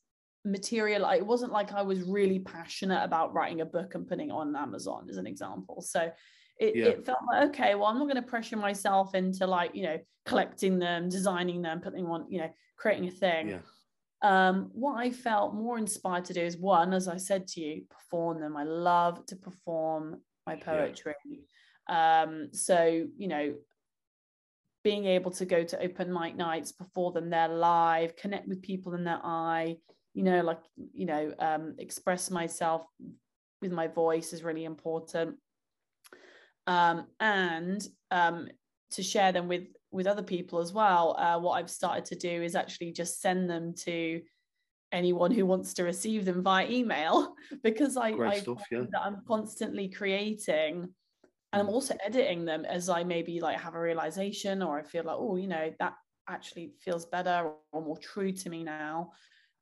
material. 0.44 1.02
Like, 1.02 1.20
it 1.20 1.26
wasn't 1.26 1.52
like 1.52 1.72
I 1.72 1.82
was 1.82 2.02
really 2.02 2.38
passionate 2.38 3.02
about 3.04 3.34
writing 3.34 3.60
a 3.60 3.66
book 3.66 3.94
and 3.94 4.06
putting 4.08 4.30
it 4.30 4.32
on 4.32 4.54
Amazon, 4.56 5.06
as 5.10 5.16
an 5.16 5.26
example. 5.26 5.80
So 5.82 6.10
it, 6.58 6.74
Yeah. 6.74 6.86
it 6.86 7.04
felt 7.04 7.18
like 7.30 7.50
okay 7.50 7.74
well 7.74 7.84
i'm 7.84 7.98
not 7.98 8.04
going 8.04 8.16
to 8.16 8.22
pressure 8.22 8.56
myself 8.56 9.14
into 9.14 9.46
like 9.46 9.74
you 9.74 9.82
know 9.82 9.98
collecting 10.24 10.78
them 10.78 11.06
designing 11.10 11.60
them 11.60 11.82
putting 11.82 12.04
them 12.04 12.10
on 12.12 12.24
you 12.30 12.38
know 12.38 12.50
creating 12.78 13.06
a 13.08 13.10
thing 13.10 13.48
Yeah. 13.48 13.60
um, 14.22 14.70
what 14.72 14.96
I 14.96 15.10
felt 15.10 15.54
more 15.54 15.76
inspired 15.76 16.24
to 16.24 16.32
do 16.32 16.40
is 16.40 16.56
one, 16.56 16.94
as 16.94 17.08
I 17.08 17.18
said 17.18 17.46
to 17.48 17.60
you, 17.60 17.84
perform 17.90 18.40
them. 18.40 18.56
I 18.56 18.64
love 18.64 19.26
to 19.26 19.36
perform 19.36 20.22
my 20.46 20.54
Yeah. 20.54 20.64
poetry. 20.64 21.14
Um, 21.88 22.48
so, 22.54 23.06
you 23.18 23.28
know, 23.28 23.54
being 24.86 25.06
able 25.06 25.32
to 25.32 25.44
go 25.44 25.64
to 25.64 25.82
open 25.82 26.12
mic 26.12 26.36
nights, 26.36 26.70
before 26.70 27.10
them 27.10 27.28
they're 27.28 27.48
live, 27.48 28.14
connect 28.14 28.46
with 28.46 28.62
people 28.62 28.94
in 28.94 29.02
their 29.02 29.18
eye, 29.20 29.76
you 30.14 30.22
know, 30.22 30.40
like, 30.42 30.60
you 30.94 31.06
know, 31.06 31.34
um, 31.40 31.74
express 31.78 32.30
myself 32.30 32.86
with 33.60 33.72
my 33.72 33.88
voice 33.88 34.32
is 34.32 34.44
really 34.44 34.64
important. 34.64 35.38
Um, 36.68 37.08
and 37.18 37.84
um, 38.12 38.46
to 38.92 39.02
share 39.02 39.32
them 39.32 39.48
with 39.48 39.64
with 39.90 40.06
other 40.06 40.22
people 40.22 40.60
as 40.60 40.72
well. 40.72 41.16
Uh, 41.18 41.40
what 41.40 41.54
I've 41.54 41.70
started 41.70 42.04
to 42.04 42.14
do 42.14 42.42
is 42.44 42.54
actually 42.54 42.92
just 42.92 43.20
send 43.20 43.50
them 43.50 43.74
to 43.86 44.22
anyone 44.92 45.32
who 45.32 45.46
wants 45.46 45.74
to 45.74 45.82
receive 45.82 46.24
them 46.24 46.44
via 46.44 46.70
email 46.70 47.34
because 47.64 47.96
I, 47.96 48.12
Great 48.12 48.32
I 48.34 48.38
stuff, 48.38 48.62
yeah. 48.70 48.84
that 48.92 49.02
I'm 49.02 49.22
constantly 49.26 49.88
creating 49.88 50.90
and 51.52 51.62
I'm 51.62 51.68
Mm. 51.68 51.72
also 51.74 51.96
editing 52.04 52.44
them 52.44 52.64
as 52.64 52.88
I 52.88 53.04
maybe 53.04 53.40
like 53.40 53.58
have 53.60 53.74
a 53.74 53.80
realization 53.80 54.62
or 54.62 54.78
I 54.78 54.82
feel 54.82 55.04
like, 55.04 55.16
oh, 55.18 55.36
you 55.36 55.48
know, 55.48 55.72
that 55.78 55.94
actually 56.28 56.74
feels 56.80 57.06
better 57.06 57.54
or 57.72 57.82
more 57.82 57.98
true 57.98 58.32
to 58.32 58.50
me 58.50 58.64
now. 58.64 59.12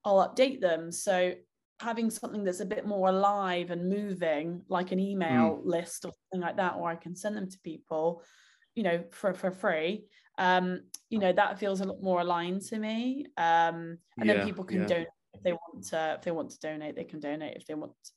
I'll 0.04 0.28
update 0.28 0.60
them. 0.60 0.90
So 0.92 1.34
having 1.80 2.10
something 2.10 2.44
that's 2.44 2.60
a 2.60 2.66
bit 2.66 2.86
more 2.86 3.08
alive 3.08 3.70
and 3.70 3.88
moving, 3.88 4.64
like 4.68 4.92
an 4.92 5.00
email 5.00 5.60
list 5.64 6.04
or 6.04 6.12
something 6.30 6.46
like 6.46 6.56
that, 6.56 6.76
or 6.76 6.88
I 6.88 6.96
can 6.96 7.14
send 7.16 7.36
them 7.36 7.48
to 7.50 7.58
people, 7.60 8.22
you 8.74 8.82
know, 8.82 9.04
for 9.12 9.34
for 9.34 9.50
free. 9.50 10.08
Um, 10.38 10.90
you 11.10 11.18
know, 11.18 11.32
that 11.32 11.58
feels 11.58 11.80
a 11.80 11.84
lot 11.84 12.02
more 12.02 12.20
aligned 12.20 12.62
to 12.62 12.78
me. 12.78 13.26
Um, 13.36 13.98
and 14.20 14.28
Yeah, 14.28 14.34
then 14.34 14.40
people 14.40 14.64
can 14.64 14.80
yeah. 14.80 14.86
donate 14.86 15.08
if 15.34 15.42
they 15.42 15.52
want 15.52 15.84
to, 15.88 16.14
if 16.18 16.22
they 16.22 16.30
want 16.32 16.50
to 16.50 16.58
donate, 16.60 16.96
they 16.96 17.04
can 17.04 17.20
donate 17.20 17.56
if 17.56 17.66
they 17.66 17.74
want 17.74 17.92
to 18.04 18.12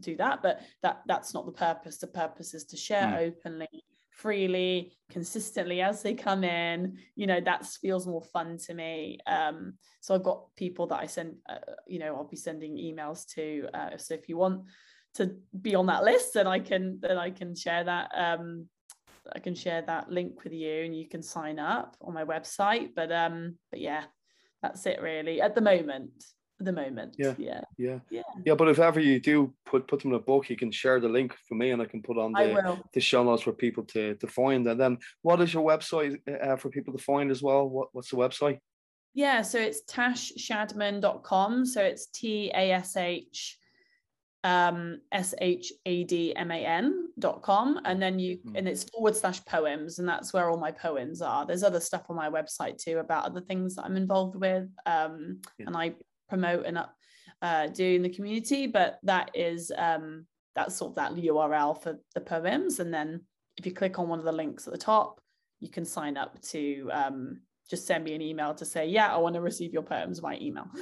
do 0.00 0.16
that. 0.16 0.42
But 0.42 0.60
that 0.82 1.02
that's 1.06 1.34
not 1.34 1.46
the 1.46 1.52
purpose. 1.52 1.98
The 1.98 2.06
purpose 2.06 2.54
is 2.54 2.64
to 2.66 2.76
share 2.76 3.06
Mm. 3.08 3.28
openly, 3.28 3.84
freely, 4.10 4.96
consistently 5.10 5.82
as 5.82 6.02
they 6.02 6.14
come 6.14 6.44
in. 6.44 6.98
You 7.14 7.26
know, 7.26 7.40
that 7.40 7.66
feels 7.66 8.06
more 8.06 8.22
fun 8.22 8.58
to 8.58 8.74
me. 8.74 9.18
Um, 9.26 9.74
so 10.00 10.14
I've 10.14 10.22
got 10.22 10.54
people 10.56 10.86
that 10.88 11.00
I 11.00 11.06
send, 11.06 11.36
uh, 11.48 11.58
you 11.86 11.98
know, 11.98 12.16
I'll 12.16 12.24
be 12.24 12.36
sending 12.36 12.76
emails 12.76 13.26
to. 13.34 13.68
Uh, 13.74 13.96
so 13.96 14.14
if 14.14 14.28
you 14.28 14.36
want 14.36 14.64
to 15.14 15.36
be 15.60 15.74
on 15.74 15.86
that 15.86 16.04
list, 16.04 16.34
then 16.34 16.46
I 16.46 16.58
can 16.60 16.98
then 17.00 17.18
I 17.18 17.30
can 17.30 17.54
share 17.54 17.84
that. 17.84 18.10
Um, 18.14 18.68
I 19.34 19.40
can 19.40 19.54
share 19.54 19.82
that 19.82 20.10
link 20.10 20.44
with 20.44 20.52
you, 20.52 20.84
and 20.84 20.96
you 20.96 21.08
can 21.08 21.22
sign 21.22 21.58
up 21.58 21.96
on 22.00 22.14
my 22.14 22.24
website. 22.24 22.94
But 22.94 23.10
um, 23.10 23.56
but 23.70 23.80
yeah, 23.80 24.04
that's 24.62 24.86
it 24.86 25.00
really 25.00 25.40
at 25.40 25.54
the 25.54 25.60
moment. 25.60 26.12
The 26.58 26.72
moment, 26.72 27.16
Yeah. 27.18 27.34
yeah, 27.36 27.60
Yeah. 27.76 27.98
Yeah. 28.10 28.22
Yeah, 28.46 28.54
but 28.54 28.68
if 28.68 28.78
ever 28.78 28.98
you 28.98 29.20
do 29.20 29.52
put 29.66 29.86
put 29.86 30.00
them 30.00 30.12
in 30.12 30.16
a 30.16 30.20
book, 30.20 30.48
you 30.48 30.56
can 30.56 30.72
share 30.72 31.00
the 31.00 31.08
link 31.08 31.34
for 31.46 31.54
me 31.54 31.70
and 31.72 31.82
I 31.82 31.84
can 31.84 32.00
put 32.00 32.16
on 32.16 32.32
the, 32.32 32.78
the 32.94 33.00
show 33.00 33.22
notes 33.22 33.42
for 33.42 33.52
people 33.52 33.84
to, 33.84 34.14
to 34.14 34.26
find. 34.26 34.66
And 34.66 34.80
then 34.80 34.96
what 35.20 35.40
is 35.42 35.52
your 35.52 35.64
website 35.66 36.16
uh, 36.26 36.56
for 36.56 36.70
people 36.70 36.94
to 36.96 37.02
find 37.02 37.30
as 37.30 37.42
well? 37.42 37.68
What 37.68 37.88
what's 37.92 38.08
the 38.10 38.16
website? 38.16 38.58
Yeah, 39.12 39.42
so 39.42 39.58
it's 39.58 39.82
tashshadman.com. 39.84 41.66
So 41.66 41.82
it's 41.82 42.06
T 42.06 42.50
A 42.54 42.72
S 42.72 42.96
H 42.96 43.58
um 44.44 45.00
S 45.12 45.34
H 45.40 45.72
A 45.84 46.04
D 46.04 46.34
M 46.36 46.50
A 46.50 46.64
N 46.64 47.08
dot 47.18 47.42
com. 47.42 47.80
And 47.84 48.00
then 48.00 48.18
you 48.18 48.38
Mhm. 48.38 48.56
and 48.58 48.68
it's 48.68 48.84
forward 48.84 49.16
slash 49.16 49.44
poems, 49.44 49.98
and 49.98 50.08
that's 50.08 50.32
where 50.32 50.48
all 50.48 50.58
my 50.58 50.70
poems 50.72 51.20
are. 51.20 51.44
There's 51.44 51.62
other 51.64 51.80
stuff 51.80 52.04
on 52.08 52.16
my 52.16 52.30
website 52.30 52.78
too 52.78 52.98
about 52.98 53.24
other 53.26 53.40
things 53.42 53.74
that 53.74 53.84
I'm 53.84 53.96
involved 53.96 54.36
with. 54.36 54.70
Um 54.86 55.40
Yeah. 55.58 55.66
and 55.66 55.76
I 55.76 55.94
promote 56.28 56.66
and 56.66 56.78
up 56.78 56.94
uh 57.42 57.66
do 57.68 57.84
in 57.84 58.02
the 58.02 58.08
community, 58.08 58.66
but 58.66 58.98
that 59.02 59.30
is 59.34 59.70
um 59.76 60.26
that's 60.54 60.74
sort 60.76 60.92
of 60.92 60.96
that 60.96 61.12
URL 61.12 61.80
for 61.82 61.98
the 62.14 62.20
poems. 62.20 62.80
And 62.80 62.92
then 62.92 63.22
if 63.58 63.66
you 63.66 63.72
click 63.72 63.98
on 63.98 64.08
one 64.08 64.18
of 64.18 64.24
the 64.24 64.32
links 64.32 64.66
at 64.66 64.72
the 64.72 64.78
top, 64.78 65.20
you 65.60 65.68
can 65.70 65.84
sign 65.84 66.16
up 66.16 66.40
to 66.52 66.88
um 66.92 67.40
just 67.68 67.84
send 67.86 68.04
me 68.04 68.14
an 68.14 68.22
email 68.22 68.54
to 68.54 68.64
say, 68.64 68.86
yeah, 68.86 69.12
I 69.12 69.18
want 69.18 69.34
to 69.34 69.40
receive 69.40 69.72
your 69.72 69.82
poems 69.82 70.20
by 70.20 70.38
email. 70.40 70.66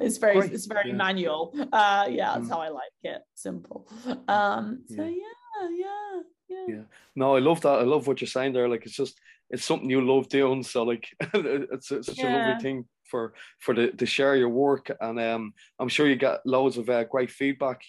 it's 0.00 0.16
very, 0.16 0.40
Great, 0.40 0.52
it's 0.52 0.66
very 0.66 0.88
yeah. 0.90 0.96
manual. 0.96 1.54
Uh, 1.72 2.08
yeah, 2.10 2.34
that's 2.34 2.48
Mm. 2.48 2.50
how 2.50 2.60
I 2.60 2.68
like 2.68 2.90
it. 3.04 3.22
Simple. 3.36 3.88
Um, 4.26 4.82
so 4.88 5.04
Yeah. 5.04 5.08
yeah, 5.08 5.68
yeah, 5.70 6.20
yeah. 6.48 6.64
Yeah. 6.68 6.82
No, 7.14 7.36
I 7.36 7.38
love 7.38 7.60
that. 7.60 7.78
I 7.78 7.82
love 7.82 8.08
what 8.08 8.20
you're 8.20 8.26
saying 8.26 8.54
there. 8.54 8.68
Like 8.68 8.86
it's 8.86 8.96
just 8.96 9.20
it's 9.50 9.64
something 9.64 9.90
you 9.90 10.00
love 10.00 10.28
doing. 10.28 10.62
So 10.62 10.84
like 10.84 11.08
it's, 11.34 11.90
it's 11.90 12.06
such 12.06 12.22
a 12.22 12.28
lovely 12.28 12.54
thing 12.54 12.86
for 13.04 13.34
for 13.58 13.74
the 13.74 13.88
to 13.90 14.06
share 14.06 14.36
your 14.36 14.48
work. 14.48 14.90
And 15.00 15.20
um 15.20 15.54
I'm 15.78 15.88
sure 15.88 16.08
you 16.08 16.16
get 16.16 16.46
loads 16.46 16.78
of 16.78 16.88
uh, 16.88 17.04
great 17.04 17.30
feedback. 17.30 17.82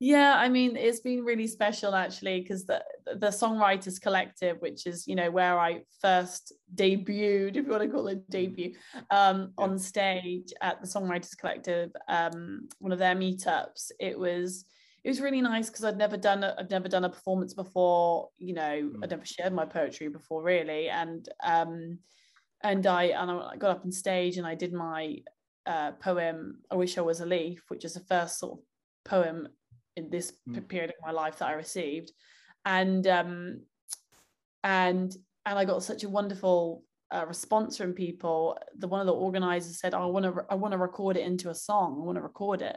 Yeah, 0.00 0.36
I 0.36 0.48
mean, 0.48 0.76
it's 0.76 1.00
been 1.00 1.24
really 1.24 1.48
special 1.48 1.92
actually 1.96 2.40
because 2.40 2.64
the 2.64 2.84
the 3.06 3.30
songwriters 3.30 4.00
collective, 4.00 4.58
which 4.60 4.86
is 4.86 5.08
you 5.08 5.16
know 5.16 5.28
where 5.28 5.58
I 5.58 5.82
first 6.00 6.52
debuted, 6.72 7.56
if 7.56 7.66
you 7.66 7.70
want 7.72 7.82
to 7.82 7.88
call 7.88 8.06
it 8.06 8.30
debut, 8.30 8.74
um, 9.10 9.52
Yeah. 9.58 9.64
on 9.64 9.78
stage 9.78 10.52
at 10.62 10.80
the 10.80 10.86
songwriters 10.86 11.36
collective, 11.36 11.90
um, 12.08 12.68
one 12.78 12.92
of 12.92 13.00
their 13.00 13.16
meetups. 13.16 13.90
It 13.98 14.16
was 14.16 14.64
it 15.08 15.12
was 15.12 15.22
really 15.22 15.40
nice 15.40 15.70
because 15.70 15.84
I'd 15.84 15.96
never 15.96 16.18
done 16.18 16.44
a, 16.44 16.54
I've 16.58 16.68
never 16.68 16.86
done 16.86 17.06
a 17.06 17.08
performance 17.08 17.54
before. 17.54 18.28
You 18.36 18.52
know, 18.52 18.90
Mm. 18.92 19.02
I'd 19.02 19.10
never 19.10 19.24
shared 19.24 19.54
my 19.54 19.64
poetry 19.64 20.08
before 20.08 20.42
really, 20.42 20.90
and 20.90 21.26
um, 21.42 22.00
and 22.62 22.86
I 22.86 23.04
and 23.04 23.30
I 23.30 23.56
got 23.56 23.70
up 23.70 23.84
on 23.86 23.90
stage 23.90 24.36
and 24.36 24.46
I 24.46 24.54
did 24.54 24.74
my 24.74 25.16
uh, 25.64 25.92
poem 25.92 26.60
"I 26.70 26.74
Wish 26.74 26.98
I 26.98 27.00
Was 27.00 27.22
a 27.22 27.26
Leaf," 27.26 27.62
which 27.68 27.86
is 27.86 27.94
the 27.94 28.04
first 28.04 28.38
sort 28.38 28.58
of 28.58 28.64
poem 29.06 29.48
in 29.96 30.10
this 30.10 30.34
Mm. 30.46 30.68
period 30.68 30.90
of 30.90 30.96
my 31.06 31.12
life 31.12 31.38
that 31.38 31.48
I 31.48 31.52
received, 31.52 32.12
and 32.66 33.06
um, 33.06 33.62
and 34.62 35.16
and 35.46 35.58
I 35.58 35.64
got 35.64 35.82
such 35.82 36.04
a 36.04 36.08
wonderful 36.10 36.84
uh, 37.10 37.24
response 37.26 37.78
from 37.78 37.94
people. 37.94 38.58
The 38.76 38.88
one 38.88 39.00
of 39.00 39.06
the 39.06 39.14
organizers 39.14 39.80
said, 39.80 39.94
"Oh, 39.94 40.02
"I 40.02 40.06
want 40.06 40.26
to, 40.26 40.44
I 40.50 40.54
want 40.56 40.72
to 40.72 40.78
record 40.78 41.16
it 41.16 41.24
into 41.24 41.48
a 41.48 41.54
song. 41.54 41.96
I 41.98 42.04
want 42.04 42.16
to 42.16 42.22
record 42.22 42.60
it." 42.60 42.76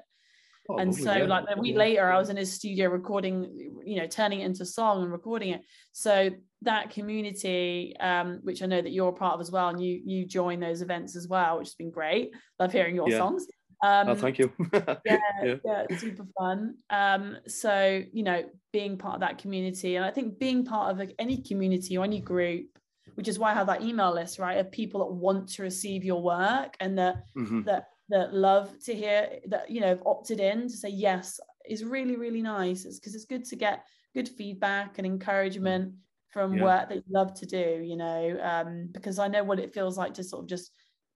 Oh, 0.69 0.77
and 0.77 0.93
so 0.93 1.13
yeah. 1.13 1.23
like 1.25 1.45
a 1.49 1.59
week 1.59 1.75
later 1.75 2.07
i 2.09 2.17
was 2.17 2.29
in 2.29 2.37
his 2.37 2.53
studio 2.53 2.87
recording 2.89 3.81
you 3.83 3.95
know 3.99 4.05
turning 4.07 4.41
it 4.41 4.45
into 4.45 4.61
a 4.63 4.65
song 4.65 5.01
and 5.01 5.11
recording 5.11 5.49
it 5.49 5.61
so 5.91 6.29
that 6.61 6.91
community 6.91 7.95
um 7.99 8.39
which 8.43 8.61
i 8.61 8.67
know 8.67 8.81
that 8.81 8.91
you're 8.91 9.09
a 9.09 9.13
part 9.13 9.33
of 9.33 9.41
as 9.41 9.49
well 9.51 9.69
and 9.69 9.83
you 9.83 10.01
you 10.05 10.25
join 10.25 10.59
those 10.59 10.81
events 10.83 11.15
as 11.15 11.27
well 11.27 11.57
which 11.57 11.69
has 11.69 11.73
been 11.75 11.89
great 11.89 12.31
love 12.59 12.71
hearing 12.71 12.95
your 12.95 13.09
Yeah. 13.09 13.17
songs 13.17 13.47
um 13.83 14.09
oh, 14.09 14.15
thank 14.15 14.37
you. 14.37 14.51
yeah, 15.03 15.17
Yeah. 15.43 15.55
yeah, 15.65 15.87
super 15.97 16.23
fun. 16.37 16.75
Um, 16.91 17.37
so 17.47 18.03
you 18.13 18.21
know, 18.21 18.43
being 18.71 18.99
part 18.99 19.15
of 19.15 19.21
that 19.21 19.39
community, 19.39 19.95
and 19.95 20.05
I 20.05 20.11
think 20.11 20.37
being 20.37 20.63
part 20.63 20.91
of 20.91 20.99
like, 20.99 21.15
any 21.17 21.41
community 21.41 21.97
or 21.97 22.03
any 22.05 22.19
group, 22.19 22.67
which 23.15 23.27
is 23.27 23.39
why 23.39 23.49
I 23.49 23.53
have 23.55 23.65
that 23.65 23.81
email 23.81 24.13
list, 24.13 24.37
right, 24.37 24.59
of 24.59 24.71
people 24.71 24.99
that 25.07 25.11
want 25.15 25.49
to 25.53 25.63
receive 25.63 26.03
your 26.03 26.21
work 26.21 26.77
and 26.79 26.99
that 26.99 27.23
Mhm. 27.35 27.65
that 27.65 27.85
that 28.11 28.33
love 28.33 28.77
to 28.85 28.93
hear 28.93 29.39
that 29.47 29.69
you 29.69 29.81
know 29.81 29.87
have 29.87 30.03
opted 30.05 30.39
in 30.39 30.63
to 30.63 30.77
say 30.77 30.89
yes 30.89 31.39
is 31.67 31.83
really 31.83 32.15
really 32.15 32.41
nice. 32.41 32.85
It's 32.85 32.99
because 32.99 33.15
it's 33.15 33.25
good 33.25 33.45
to 33.45 33.55
get 33.55 33.85
good 34.13 34.29
feedback 34.29 34.97
and 34.97 35.07
encouragement 35.07 35.95
from 36.29 36.55
Yeah. 36.55 36.63
work 36.63 36.89
that 36.89 36.95
you 36.95 37.03
love 37.09 37.33
to 37.39 37.45
do. 37.45 37.81
You 37.83 37.97
know, 37.97 38.39
um, 38.41 38.89
because 38.91 39.19
I 39.19 39.27
know 39.27 39.43
what 39.43 39.59
it 39.59 39.73
feels 39.73 39.97
like 39.97 40.13
to 40.15 40.23
sort 40.23 40.43
of 40.43 40.49
just 40.49 40.71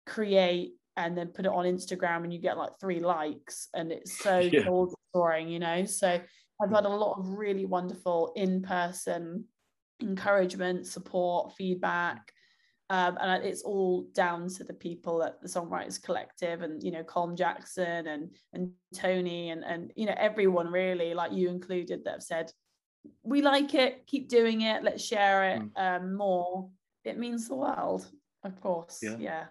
create 0.06 0.74
and 0.98 1.18
then 1.18 1.28
put 1.28 1.46
it 1.46 1.52
on 1.52 1.66
Instagram 1.66 2.24
and 2.24 2.34
you 2.34 2.40
get 2.40 2.58
like 2.58 2.72
three 2.80 3.00
likes 3.02 3.68
and 3.74 3.92
it's 3.92 4.18
so 4.18 4.42
Yeah. 4.50 4.64
destroying, 5.14 5.50
you 5.50 5.60
know. 5.60 5.86
So 5.86 6.08
I've 6.62 6.72
had 6.72 6.86
a 6.86 6.90
lot 6.90 7.20
of 7.20 7.28
really 7.30 7.66
wonderful 7.66 8.32
in-person 8.36 9.46
encouragement, 10.02 10.88
support, 10.88 11.54
feedback. 11.54 12.32
Um, 12.92 13.18
and 13.20 13.44
it's 13.44 13.64
all 13.64 14.04
down 14.14 14.48
to 14.50 14.64
the 14.64 14.74
people 14.74 15.24
at 15.24 15.42
the 15.42 15.48
Songwriters 15.48 16.02
Collective 16.02 16.62
and 16.62 16.84
you 16.84 16.92
know 16.92 17.04
Colm 17.04 17.36
Jackson 17.36 18.06
and 18.08 18.30
and 18.54 18.72
Tony 18.94 19.50
and 19.50 19.64
and 19.64 19.92
you 19.96 20.06
know 20.06 20.14
everyone 20.18 20.68
really 20.68 21.16
like 21.16 21.32
you 21.32 21.50
included 21.50 22.04
that 22.04 22.12
have 22.12 22.24
said 22.24 22.52
we 23.24 23.42
like 23.42 23.74
it, 23.74 24.06
keep 24.08 24.30
doing 24.30 24.62
it, 24.62 24.84
let's 24.84 25.04
share 25.04 25.50
it 25.50 25.62
um, 25.76 26.16
more. 26.16 26.70
It 27.04 27.18
means 27.18 27.48
the 27.48 27.56
world, 27.56 28.08
of 28.44 28.60
course. 28.62 29.00
Yeah. 29.02 29.18
yeah. 29.20 29.44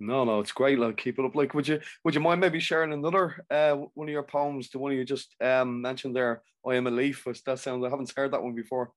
No, 0.00 0.24
no, 0.24 0.38
it's 0.40 0.52
great. 0.52 0.78
Like 0.78 0.96
keep 0.96 1.18
it 1.18 1.24
up. 1.24 1.34
Like, 1.34 1.54
would 1.54 1.66
you 1.66 1.80
would 2.04 2.14
you 2.14 2.20
mind 2.20 2.40
maybe 2.40 2.60
sharing 2.60 2.92
another 2.92 3.44
uh 3.50 3.74
one 3.94 4.08
of 4.08 4.12
your 4.12 4.22
poems, 4.22 4.70
the 4.70 4.78
one 4.78 4.92
you 4.92 5.04
just 5.04 5.34
um 5.42 5.80
mentioned 5.82 6.14
there? 6.14 6.42
I 6.66 6.76
am 6.76 6.86
a 6.86 6.90
leaf. 6.90 7.24
That 7.46 7.58
sounds 7.58 7.84
I 7.84 7.90
haven't 7.90 8.12
heard 8.16 8.32
that 8.32 8.42
one 8.42 8.54
before. 8.54 8.92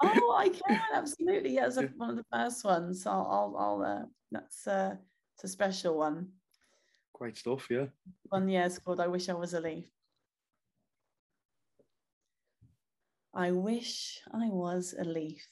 Oh, 0.00 0.34
I 0.36 0.48
can 0.48 0.80
absolutely. 0.92 1.54
Yeah, 1.54 1.66
it's 1.66 1.76
one 1.96 2.10
of 2.10 2.16
the 2.16 2.24
first 2.32 2.64
ones. 2.64 3.06
I'll, 3.06 3.26
I'll, 3.26 3.56
I'll 3.56 3.82
uh, 3.82 4.04
that's 4.30 4.66
uh, 4.66 4.96
it's 5.34 5.44
a 5.44 5.48
special 5.48 5.98
one. 5.98 6.32
Great 7.14 7.36
stuff, 7.36 7.68
yeah. 7.70 7.86
One 8.30 8.48
yeah, 8.48 8.66
it's 8.66 8.78
called 8.78 9.00
"I 9.00 9.06
Wish 9.06 9.28
I 9.28 9.34
Was 9.34 9.54
a 9.54 9.60
Leaf." 9.60 9.86
I 13.34 13.52
wish 13.52 14.22
I 14.32 14.48
was 14.48 14.94
a 14.94 15.04
leaf 15.04 15.46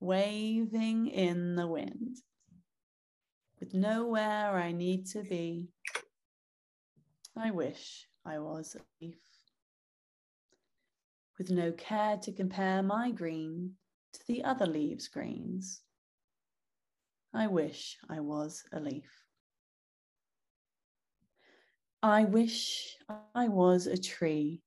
waving 0.00 1.06
in 1.06 1.54
the 1.54 1.66
wind 1.66 2.16
with 3.66 3.74
nowhere 3.74 4.56
I 4.56 4.70
need 4.70 5.06
to 5.08 5.22
be. 5.22 5.66
I 7.36 7.50
wish 7.50 8.06
I 8.24 8.38
was 8.38 8.76
a 8.76 9.04
leaf 9.04 9.18
with 11.36 11.50
no 11.50 11.72
care 11.72 12.16
to 12.18 12.32
compare 12.32 12.82
my 12.84 13.10
green 13.10 13.72
to 14.12 14.20
the 14.28 14.44
other 14.44 14.66
leaves' 14.66 15.08
greens. 15.08 15.82
I 17.34 17.48
wish 17.48 17.98
I 18.08 18.20
was 18.20 18.62
a 18.72 18.78
leaf. 18.78 19.10
I 22.04 22.22
wish 22.24 22.96
I 23.34 23.48
was 23.48 23.88
a 23.88 23.98
tree. 23.98 24.62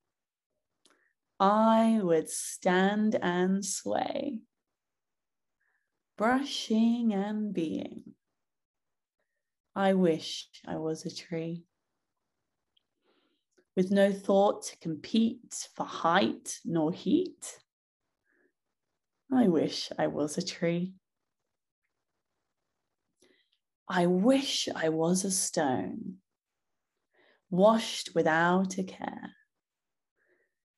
I 1.39 2.01
would 2.03 2.29
stand 2.29 3.15
and 3.15 3.63
sway, 3.65 4.39
brushing 6.17 7.13
and 7.13 7.53
being. 7.53 8.15
I 9.75 9.93
wish 9.93 10.49
I 10.67 10.77
was 10.77 11.05
a 11.05 11.13
tree. 11.13 11.63
With 13.75 13.91
no 13.91 14.11
thought 14.11 14.63
to 14.63 14.77
compete 14.79 15.69
for 15.75 15.85
height 15.85 16.59
nor 16.65 16.91
heat. 16.91 17.59
I 19.31 19.47
wish 19.47 19.89
I 19.97 20.07
was 20.07 20.37
a 20.37 20.41
tree. 20.45 20.95
I 23.87 24.05
wish 24.05 24.67
I 24.75 24.89
was 24.89 25.23
a 25.23 25.31
stone, 25.31 26.17
washed 27.49 28.11
without 28.13 28.77
a 28.77 28.83
care, 28.83 29.31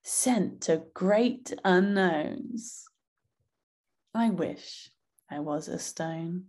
sent 0.01 0.61
to 0.61 0.83
great 0.93 1.53
unknowns. 1.65 2.85
I 4.13 4.29
wish 4.29 4.91
I 5.29 5.39
was 5.39 5.67
a 5.67 5.79
stone, 5.79 6.45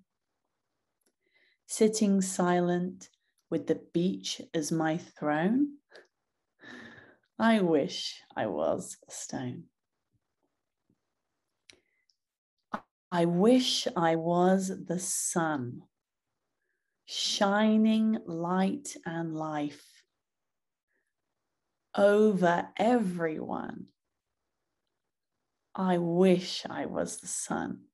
sitting 1.73 2.21
silent 2.21 3.09
with 3.49 3.67
the 3.67 3.81
beach 3.95 4.43
as 4.53 4.71
my 4.71 4.99
throne. 4.99 5.67
I 7.39 7.63
wish 7.63 8.21
I 8.37 8.47
was 8.47 8.99
a 9.09 9.11
stone. 9.11 9.65
I 13.11 13.25
wish 13.25 13.89
I 13.97 14.17
was 14.17 14.71
the 14.87 14.99
sun 14.99 15.85
shining 17.07 18.19
light 18.27 18.95
and 19.07 19.35
life 19.35 20.03
over 21.97 22.69
everyone. 22.77 23.87
I 25.75 25.97
wish 25.97 26.67
I 26.69 26.85
was 26.85 27.17
the 27.17 27.29
sun. 27.29 27.85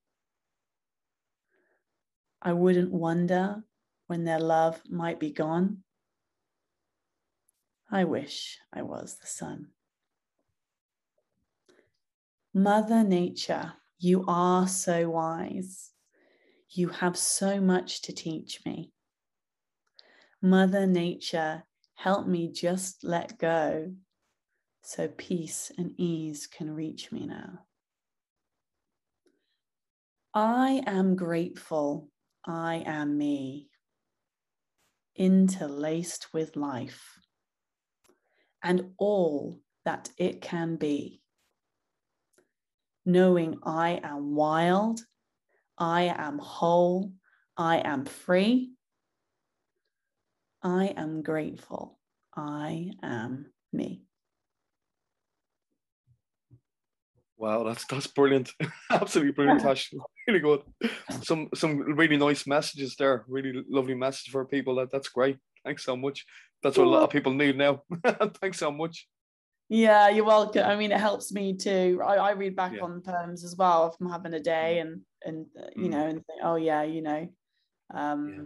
I 2.42 2.52
wouldn't 2.54 2.92
wonder 2.92 3.62
when 4.08 4.24
their 4.24 4.40
love 4.40 4.80
might 4.90 5.20
be 5.20 5.30
gone. 5.30 5.78
I 7.90 8.04
wish 8.04 8.58
I 8.72 8.82
was 8.82 9.16
the 9.20 9.26
sun. 9.26 9.68
Mother 12.52 13.04
Nature, 13.04 13.74
you 13.98 14.24
are 14.26 14.66
so 14.66 15.08
wise. 15.08 15.92
You 16.70 16.88
have 16.88 17.16
so 17.16 17.60
much 17.60 18.02
to 18.02 18.12
teach 18.12 18.60
me. 18.66 18.92
Mother 20.42 20.86
Nature, 20.86 21.64
help 21.94 22.26
me 22.26 22.50
just 22.50 23.04
let 23.04 23.38
go 23.38 23.92
so 24.82 25.06
peace 25.06 25.70
and 25.76 25.92
ease 25.98 26.46
can 26.46 26.74
reach 26.74 27.12
me 27.12 27.26
now. 27.26 27.60
I 30.34 30.82
am 30.86 31.16
grateful. 31.16 32.08
I 32.46 32.82
am 32.86 33.18
me, 33.18 33.68
interlaced 35.18 36.32
with 36.32 36.56
life 36.56 37.18
and 38.62 38.92
all 38.96 39.60
that 39.84 40.10
it 40.16 40.40
can 40.40 40.76
be. 40.76 41.20
Knowing 43.04 43.58
I 43.62 44.00
am 44.02 44.34
wild, 44.34 45.00
I 45.76 46.02
am 46.04 46.38
whole, 46.38 47.12
I 47.56 47.78
am 47.78 48.04
free, 48.04 48.72
I 50.62 50.86
am 50.96 51.22
grateful. 51.22 51.98
I 52.34 52.90
am 53.02 53.46
me. 53.72 54.07
Wow, 57.38 57.62
that's 57.62 57.84
that's 57.86 58.08
brilliant. 58.08 58.52
Absolutely 58.90 59.32
brilliant, 59.32 59.60
Tash. 59.60 59.94
Really 60.26 60.40
good. 60.40 60.62
Some 61.22 61.48
some 61.54 61.78
really 61.78 62.16
nice 62.16 62.48
messages 62.48 62.96
there. 62.96 63.24
Really 63.28 63.64
lovely 63.68 63.94
message 63.94 64.32
for 64.32 64.44
people. 64.44 64.74
That 64.74 64.90
that's 64.90 65.08
great. 65.08 65.38
Thanks 65.64 65.84
so 65.84 65.96
much. 65.96 66.26
That's 66.62 66.76
what 66.76 66.88
a 66.88 66.90
lot 66.90 67.04
of 67.04 67.10
people 67.10 67.32
need 67.32 67.56
now. 67.56 67.82
Thanks 68.40 68.58
so 68.58 68.72
much. 68.72 69.06
Yeah, 69.68 70.08
you're 70.08 70.24
welcome. 70.24 70.64
I 70.64 70.74
mean, 70.74 70.90
it 70.90 70.98
helps 70.98 71.30
me 71.30 71.56
too. 71.56 72.00
I, 72.04 72.14
I 72.16 72.30
read 72.32 72.56
back 72.56 72.72
yeah. 72.72 72.80
on 72.80 73.02
poems 73.02 73.44
as 73.44 73.54
well 73.56 73.86
if 73.86 74.00
I'm 74.00 74.10
having 74.10 74.34
a 74.34 74.40
day 74.40 74.78
mm. 74.78 74.82
and 74.82 75.00
and 75.24 75.46
uh, 75.56 75.68
you 75.76 75.88
mm. 75.88 75.90
know 75.90 76.06
and 76.06 76.26
think, 76.26 76.40
oh 76.42 76.56
yeah, 76.56 76.82
you 76.82 77.02
know, 77.02 77.28
um, 77.94 78.28
yeah. 78.28 78.44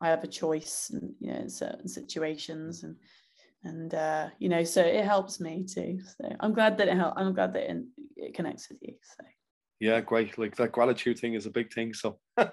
I 0.00 0.08
have 0.08 0.24
a 0.24 0.28
choice, 0.28 0.90
and, 0.92 1.14
you 1.20 1.32
know, 1.32 1.38
in 1.38 1.48
certain 1.48 1.86
situations, 1.86 2.82
and 2.82 2.96
and 3.64 3.94
uh, 3.94 4.28
you 4.38 4.48
know, 4.48 4.64
so 4.64 4.82
it 4.82 5.04
helps 5.04 5.40
me 5.40 5.64
too. 5.64 6.00
So 6.18 6.34
I'm 6.40 6.52
glad 6.52 6.78
that 6.78 6.88
it 6.88 6.96
help. 6.96 7.14
I'm 7.16 7.32
glad 7.32 7.52
that 7.54 7.70
it, 7.70 7.84
it 8.16 8.34
connects 8.34 8.68
with 8.68 8.78
you. 8.82 8.94
So 9.02 9.24
yeah, 9.80 10.00
great. 10.00 10.38
Like 10.38 10.56
that 10.56 10.72
gratitude 10.72 11.18
thing 11.18 11.34
is 11.34 11.46
a 11.46 11.50
big 11.50 11.72
thing. 11.72 11.94
So 11.94 12.18
yeah, 12.38 12.52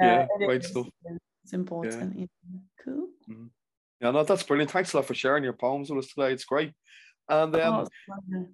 yeah 0.00 0.26
great 0.38 0.62
is. 0.62 0.70
stuff. 0.70 0.88
It's 1.44 1.52
important. 1.52 2.18
Yeah. 2.18 2.26
Cool. 2.84 3.08
Mm-hmm. 3.30 3.46
Yeah, 4.00 4.10
no, 4.10 4.24
that's 4.24 4.42
brilliant. 4.42 4.70
Thanks 4.70 4.92
a 4.92 4.98
lot 4.98 5.06
for 5.06 5.14
sharing 5.14 5.44
your 5.44 5.54
poems 5.54 5.90
with 5.90 6.04
us 6.04 6.12
today. 6.12 6.32
It's 6.32 6.44
great. 6.44 6.72
And 7.28 7.54
um, 7.56 7.86
oh, 8.10 8.46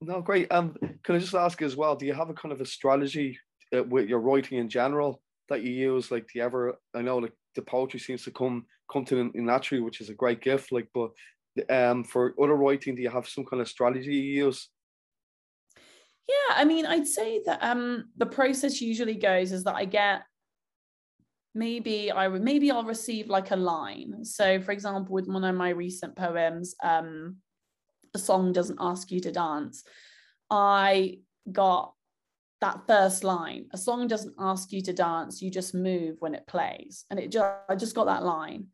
no, 0.00 0.20
great. 0.20 0.46
And 0.50 0.78
can 1.02 1.16
I 1.16 1.18
just 1.18 1.34
ask 1.34 1.60
as 1.60 1.76
well? 1.76 1.96
Do 1.96 2.06
you 2.06 2.14
have 2.14 2.30
a 2.30 2.34
kind 2.34 2.52
of 2.52 2.60
a 2.60 2.66
strategy 2.66 3.38
uh, 3.76 3.82
with 3.82 4.08
your 4.08 4.20
writing 4.20 4.58
in 4.58 4.68
general 4.68 5.20
that 5.48 5.62
you 5.62 5.72
use? 5.72 6.10
Like, 6.10 6.28
do 6.28 6.38
you 6.38 6.44
ever? 6.44 6.78
I 6.94 7.02
know 7.02 7.18
like 7.18 7.32
the 7.56 7.62
poetry 7.62 8.00
seems 8.00 8.22
to 8.24 8.30
come 8.30 8.66
you 8.94 9.30
naturally, 9.34 9.82
which 9.82 10.00
is 10.00 10.10
a 10.10 10.14
great 10.14 10.40
gift. 10.40 10.72
Like, 10.72 10.88
but 10.94 11.10
um, 11.68 12.04
for 12.04 12.34
other 12.40 12.54
writing, 12.54 12.94
do 12.94 13.02
you 13.02 13.10
have 13.10 13.28
some 13.28 13.44
kind 13.44 13.60
of 13.60 13.68
strategy 13.68 14.14
you 14.14 14.44
use? 14.44 14.68
Yeah, 16.28 16.56
I 16.56 16.64
mean, 16.64 16.86
I'd 16.86 17.08
say 17.08 17.42
that 17.46 17.62
um, 17.62 18.10
the 18.16 18.26
process 18.26 18.80
usually 18.80 19.16
goes 19.16 19.50
is 19.52 19.64
that 19.64 19.74
I 19.74 19.84
get 19.84 20.22
maybe 21.54 22.12
I 22.12 22.28
maybe 22.28 22.70
I'll 22.70 22.84
receive 22.84 23.28
like 23.28 23.50
a 23.50 23.56
line. 23.56 24.24
So, 24.24 24.60
for 24.60 24.72
example, 24.72 25.12
with 25.12 25.26
one 25.26 25.44
of 25.44 25.56
my 25.56 25.70
recent 25.70 26.14
poems, 26.14 26.74
um, 26.82 27.36
the 28.12 28.18
song 28.18 28.52
doesn't 28.52 28.78
ask 28.80 29.10
you 29.10 29.20
to 29.20 29.32
dance. 29.32 29.84
I 30.50 31.18
got 31.50 31.94
that 32.60 32.86
first 32.86 33.24
line. 33.24 33.66
A 33.72 33.78
song 33.78 34.06
doesn't 34.06 34.34
ask 34.38 34.72
you 34.72 34.82
to 34.82 34.92
dance, 34.92 35.40
you 35.40 35.50
just 35.50 35.74
move 35.74 36.16
when 36.20 36.34
it 36.34 36.46
plays. 36.46 37.04
And 37.10 37.18
it 37.18 37.30
just 37.30 37.46
I 37.68 37.74
just 37.74 37.94
got 37.94 38.06
that 38.06 38.24
line. 38.24 38.66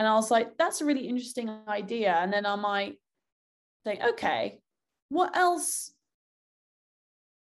And 0.00 0.08
I 0.08 0.14
was 0.14 0.30
like, 0.30 0.56
that's 0.56 0.80
a 0.80 0.86
really 0.86 1.06
interesting 1.06 1.50
idea. 1.68 2.14
And 2.14 2.32
then 2.32 2.46
I 2.46 2.56
might 2.56 2.96
think, 3.84 4.00
okay, 4.12 4.62
what 5.10 5.36
else 5.36 5.92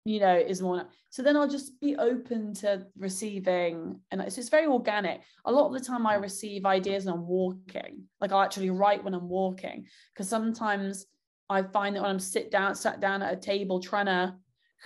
you 0.06 0.18
know 0.20 0.34
is 0.34 0.62
more 0.62 0.86
so 1.10 1.22
then 1.22 1.36
i'll 1.36 1.48
just 1.48 1.78
be 1.82 1.94
open 1.96 2.54
to 2.54 2.86
receiving 2.96 4.00
and 4.10 4.22
it's 4.22 4.36
just 4.36 4.50
very 4.50 4.66
organic. 4.66 5.20
A 5.44 5.52
lot 5.52 5.66
of 5.66 5.74
the 5.74 5.84
time 5.84 6.06
i 6.06 6.14
receive 6.14 6.64
ideas 6.64 7.04
when 7.04 7.14
i'm 7.14 7.26
walking. 7.26 8.04
Like 8.18 8.32
i'll 8.32 8.40
actually 8.40 8.70
write 8.70 9.04
when 9.04 9.12
i'm 9.12 9.28
walking. 9.28 9.84
Because 10.14 10.30
sometimes 10.30 11.04
i 11.50 11.62
find 11.62 11.94
that 11.94 12.00
when 12.00 12.12
i'm 12.12 12.18
sit 12.18 12.50
down 12.50 12.74
sat 12.74 13.00
down 13.00 13.20
at 13.20 13.34
a 13.34 13.36
table 13.36 13.80
trying 13.80 14.06
to 14.06 14.34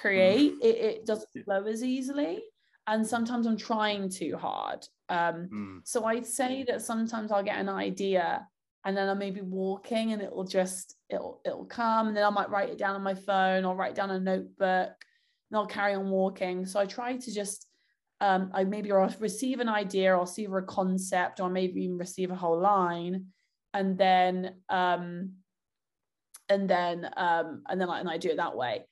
create 0.01 0.55
mm. 0.55 0.65
it, 0.65 0.77
it 0.77 1.07
doesn't 1.07 1.45
flow 1.45 1.63
as 1.67 1.85
easily. 1.85 2.43
And 2.89 3.07
sometimes 3.07 3.47
i'm 3.47 3.57
trying 3.57 4.09
too 4.09 4.37
hard 4.37 4.85
um, 5.13 5.49
mm. 5.53 5.81
so 5.85 6.05
i'd 6.07 6.27
say 6.27 6.65
that 6.67 6.83
sometimes 6.83 7.31
i'll 7.31 7.43
get 7.43 7.59
an 7.59 7.69
idea 7.69 8.47
and 8.85 8.97
then 8.97 9.09
i 9.09 9.15
may 9.15 9.31
be 9.31 9.43
walking 9.43 10.13
and 10.13 10.23
it'll 10.23 10.45
just 10.45 10.97
it'll 11.09 11.41
it'll 11.45 11.67
come 11.67 12.09
and 12.09 12.17
then 12.17 12.25
i 12.25 12.31
might 12.31 12.51
write 12.51 12.71
it 12.71 12.79
down 12.79 12.97
on 12.97 13.03
my 13.03 13.15
phone 13.15 13.65
or 13.65 13.77
write 13.77 13.95
down 13.95 14.11
a 14.11 14.19
notebook 14.19 14.93
and 15.53 15.59
I'll 15.59 15.67
carry 15.67 15.95
on 15.95 16.09
walking. 16.09 16.65
So 16.65 16.81
I 16.81 16.87
try 16.87 17.17
to 17.17 17.33
just, 17.33 17.67
um, 18.23 18.51
I 18.55 18.65
maybe 18.65 18.91
I'll 18.91 19.15
receive 19.21 19.61
an 19.61 19.69
idea, 19.69 20.17
or 20.17 20.27
see 20.27 20.47
a 20.47 20.63
concept, 20.63 21.41
or 21.41 21.51
maybe 21.51 21.83
even 21.83 21.99
receive 21.99 22.31
a 22.31 22.35
whole 22.35 22.59
line, 22.59 23.27
and 23.75 23.99
then, 23.99 24.55
um, 24.71 25.33
and 26.49 26.69
then, 26.69 27.09
um, 27.19 27.63
and 27.69 27.79
then 27.79 27.91
I, 27.91 28.01
and 28.01 28.09
I 28.09 28.17
do 28.17 28.31
it 28.31 28.39
that 28.39 28.57
way. 28.57 28.87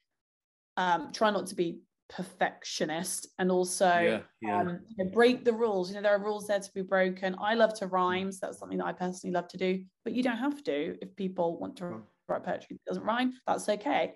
Um, 0.76 1.12
try 1.12 1.30
not 1.30 1.46
to 1.46 1.54
be 1.54 1.78
perfectionist 2.10 3.28
and 3.38 3.50
also 3.50 3.86
yeah, 3.86 4.20
yeah. 4.42 4.60
Um, 4.60 4.80
you 4.88 5.04
know, 5.04 5.10
break 5.12 5.44
the 5.44 5.52
rules. 5.52 5.88
You 5.88 5.96
know, 5.96 6.02
there 6.02 6.14
are 6.14 6.22
rules 6.22 6.46
there 6.46 6.60
to 6.60 6.72
be 6.74 6.82
broken. 6.82 7.36
I 7.40 7.54
love 7.54 7.74
to 7.74 7.86
rhyme, 7.86 8.32
so 8.32 8.38
that's 8.42 8.58
something 8.58 8.78
that 8.78 8.86
I 8.86 8.92
personally 8.92 9.32
love 9.32 9.48
to 9.48 9.56
do, 9.56 9.84
but 10.04 10.12
you 10.12 10.22
don't 10.22 10.36
have 10.36 10.62
to 10.64 10.96
if 11.00 11.14
people 11.16 11.58
want 11.58 11.76
to 11.76 12.02
write 12.28 12.44
poetry 12.44 12.76
that 12.76 12.90
doesn't 12.90 13.04
rhyme, 13.04 13.32
that's 13.46 13.68
okay. 13.68 14.14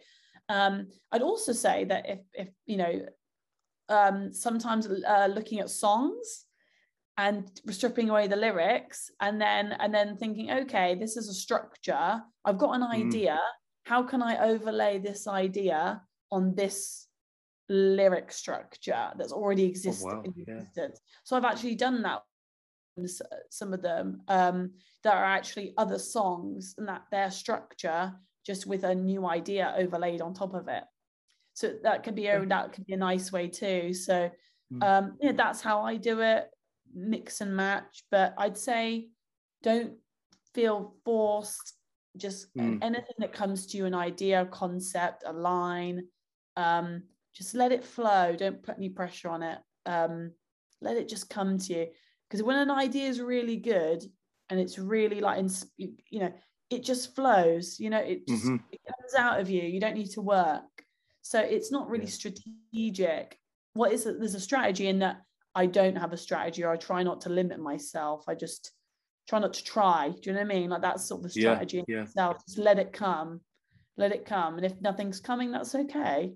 Um, 0.48 0.88
I'd 1.12 1.22
also 1.22 1.52
say 1.52 1.84
that 1.84 2.08
if 2.08 2.20
if 2.32 2.48
you 2.66 2.76
know, 2.76 3.06
um, 3.88 4.32
sometimes 4.32 4.86
uh, 4.86 5.28
looking 5.32 5.60
at 5.60 5.70
songs 5.70 6.44
and 7.16 7.48
stripping 7.70 8.10
away 8.10 8.26
the 8.26 8.36
lyrics 8.36 9.10
and 9.20 9.40
then 9.40 9.72
and 9.78 9.94
then 9.94 10.16
thinking 10.16 10.50
okay 10.50 10.96
this 10.96 11.16
is 11.16 11.28
a 11.28 11.32
structure 11.32 12.20
i've 12.44 12.58
got 12.58 12.74
an 12.74 12.82
mm. 12.82 13.06
idea 13.06 13.38
how 13.84 14.02
can 14.02 14.20
i 14.20 14.48
overlay 14.48 14.98
this 14.98 15.28
idea 15.28 16.02
on 16.32 16.56
this 16.56 17.03
lyric 17.68 18.30
structure 18.30 19.10
that's 19.16 19.32
already 19.32 19.64
existed, 19.64 20.06
oh, 20.10 20.22
wow. 20.26 20.34
yeah. 20.76 20.88
so 21.22 21.36
i've 21.36 21.44
actually 21.44 21.74
done 21.74 22.02
that 22.02 22.22
some 23.50 23.72
of 23.72 23.82
them 23.82 24.20
um, 24.28 24.70
that 25.02 25.16
are 25.16 25.24
actually 25.24 25.74
other 25.76 25.98
songs 25.98 26.76
and 26.78 26.86
that 26.86 27.02
their 27.10 27.30
structure 27.30 28.12
just 28.46 28.66
with 28.66 28.84
a 28.84 28.94
new 28.94 29.26
idea 29.26 29.74
overlaid 29.76 30.20
on 30.20 30.32
top 30.32 30.54
of 30.54 30.68
it 30.68 30.84
so 31.54 31.72
that 31.82 32.04
could 32.04 32.14
be 32.14 32.28
a 32.28 32.46
that 32.46 32.72
could 32.72 32.86
be 32.86 32.92
a 32.92 32.96
nice 32.96 33.32
way 33.32 33.48
too 33.48 33.92
so 33.92 34.30
mm. 34.72 34.82
um 34.84 35.16
yeah 35.20 35.32
that's 35.32 35.60
how 35.60 35.82
i 35.82 35.96
do 35.96 36.20
it 36.20 36.48
mix 36.94 37.40
and 37.40 37.54
match, 37.54 38.04
but 38.10 38.34
I'd 38.38 38.56
say 38.56 39.08
don't 39.62 39.94
feel 40.54 40.94
forced. 41.04 41.74
Just 42.16 42.54
mm. 42.56 42.78
anything 42.80 43.16
that 43.18 43.32
comes 43.32 43.66
to 43.66 43.76
you, 43.76 43.86
an 43.86 43.94
idea, 43.94 44.42
a 44.42 44.46
concept, 44.46 45.24
a 45.26 45.32
line, 45.32 46.06
um, 46.56 47.02
just 47.34 47.54
let 47.54 47.72
it 47.72 47.84
flow. 47.84 48.34
Don't 48.36 48.62
put 48.62 48.76
any 48.76 48.88
pressure 48.88 49.28
on 49.28 49.42
it. 49.42 49.58
Um, 49.86 50.32
let 50.80 50.96
it 50.96 51.08
just 51.08 51.30
come 51.30 51.58
to 51.58 51.72
you. 51.72 51.86
Because 52.28 52.42
when 52.42 52.58
an 52.58 52.70
idea 52.70 53.08
is 53.08 53.20
really 53.20 53.56
good 53.56 54.02
and 54.50 54.60
it's 54.60 54.78
really 54.78 55.20
like, 55.20 55.38
in, 55.38 55.50
you 55.78 56.20
know, 56.20 56.32
it 56.70 56.84
just 56.84 57.14
flows. 57.14 57.78
You 57.78 57.90
know, 57.90 57.98
it 57.98 58.26
just 58.26 58.44
mm-hmm. 58.44 58.56
it 58.72 58.80
comes 58.84 59.14
out 59.14 59.40
of 59.40 59.50
you. 59.50 59.62
You 59.62 59.80
don't 59.80 59.94
need 59.94 60.10
to 60.12 60.22
work. 60.22 60.62
So 61.22 61.40
it's 61.40 61.72
not 61.72 61.88
really 61.88 62.04
yeah. 62.04 62.10
strategic. 62.10 63.38
What 63.74 63.92
is 63.92 64.06
it? 64.06 64.18
There's 64.18 64.34
a 64.34 64.40
strategy 64.40 64.88
in 64.88 65.00
that 65.00 65.22
I 65.54 65.66
don't 65.66 65.96
have 65.96 66.12
a 66.12 66.16
strategy 66.16 66.64
or 66.64 66.70
I 66.70 66.76
try 66.76 67.02
not 67.02 67.22
to 67.22 67.28
limit 67.28 67.60
myself. 67.60 68.24
I 68.28 68.34
just 68.34 68.72
try 69.28 69.38
not 69.38 69.54
to 69.54 69.64
try. 69.64 70.08
Do 70.08 70.18
you 70.22 70.32
know 70.32 70.42
what 70.42 70.52
I 70.52 70.54
mean? 70.54 70.70
Like 70.70 70.82
that's 70.82 71.06
sort 71.06 71.20
of 71.20 71.22
the 71.24 71.40
strategy 71.40 71.82
yeah, 71.88 71.96
yeah. 71.96 72.02
itself. 72.02 72.44
Just 72.46 72.58
let 72.58 72.78
it 72.78 72.92
come. 72.92 73.40
Let 73.96 74.12
it 74.12 74.26
come. 74.26 74.56
And 74.56 74.66
if 74.66 74.80
nothing's 74.80 75.20
coming, 75.20 75.52
that's 75.52 75.74
okay. 75.74 76.32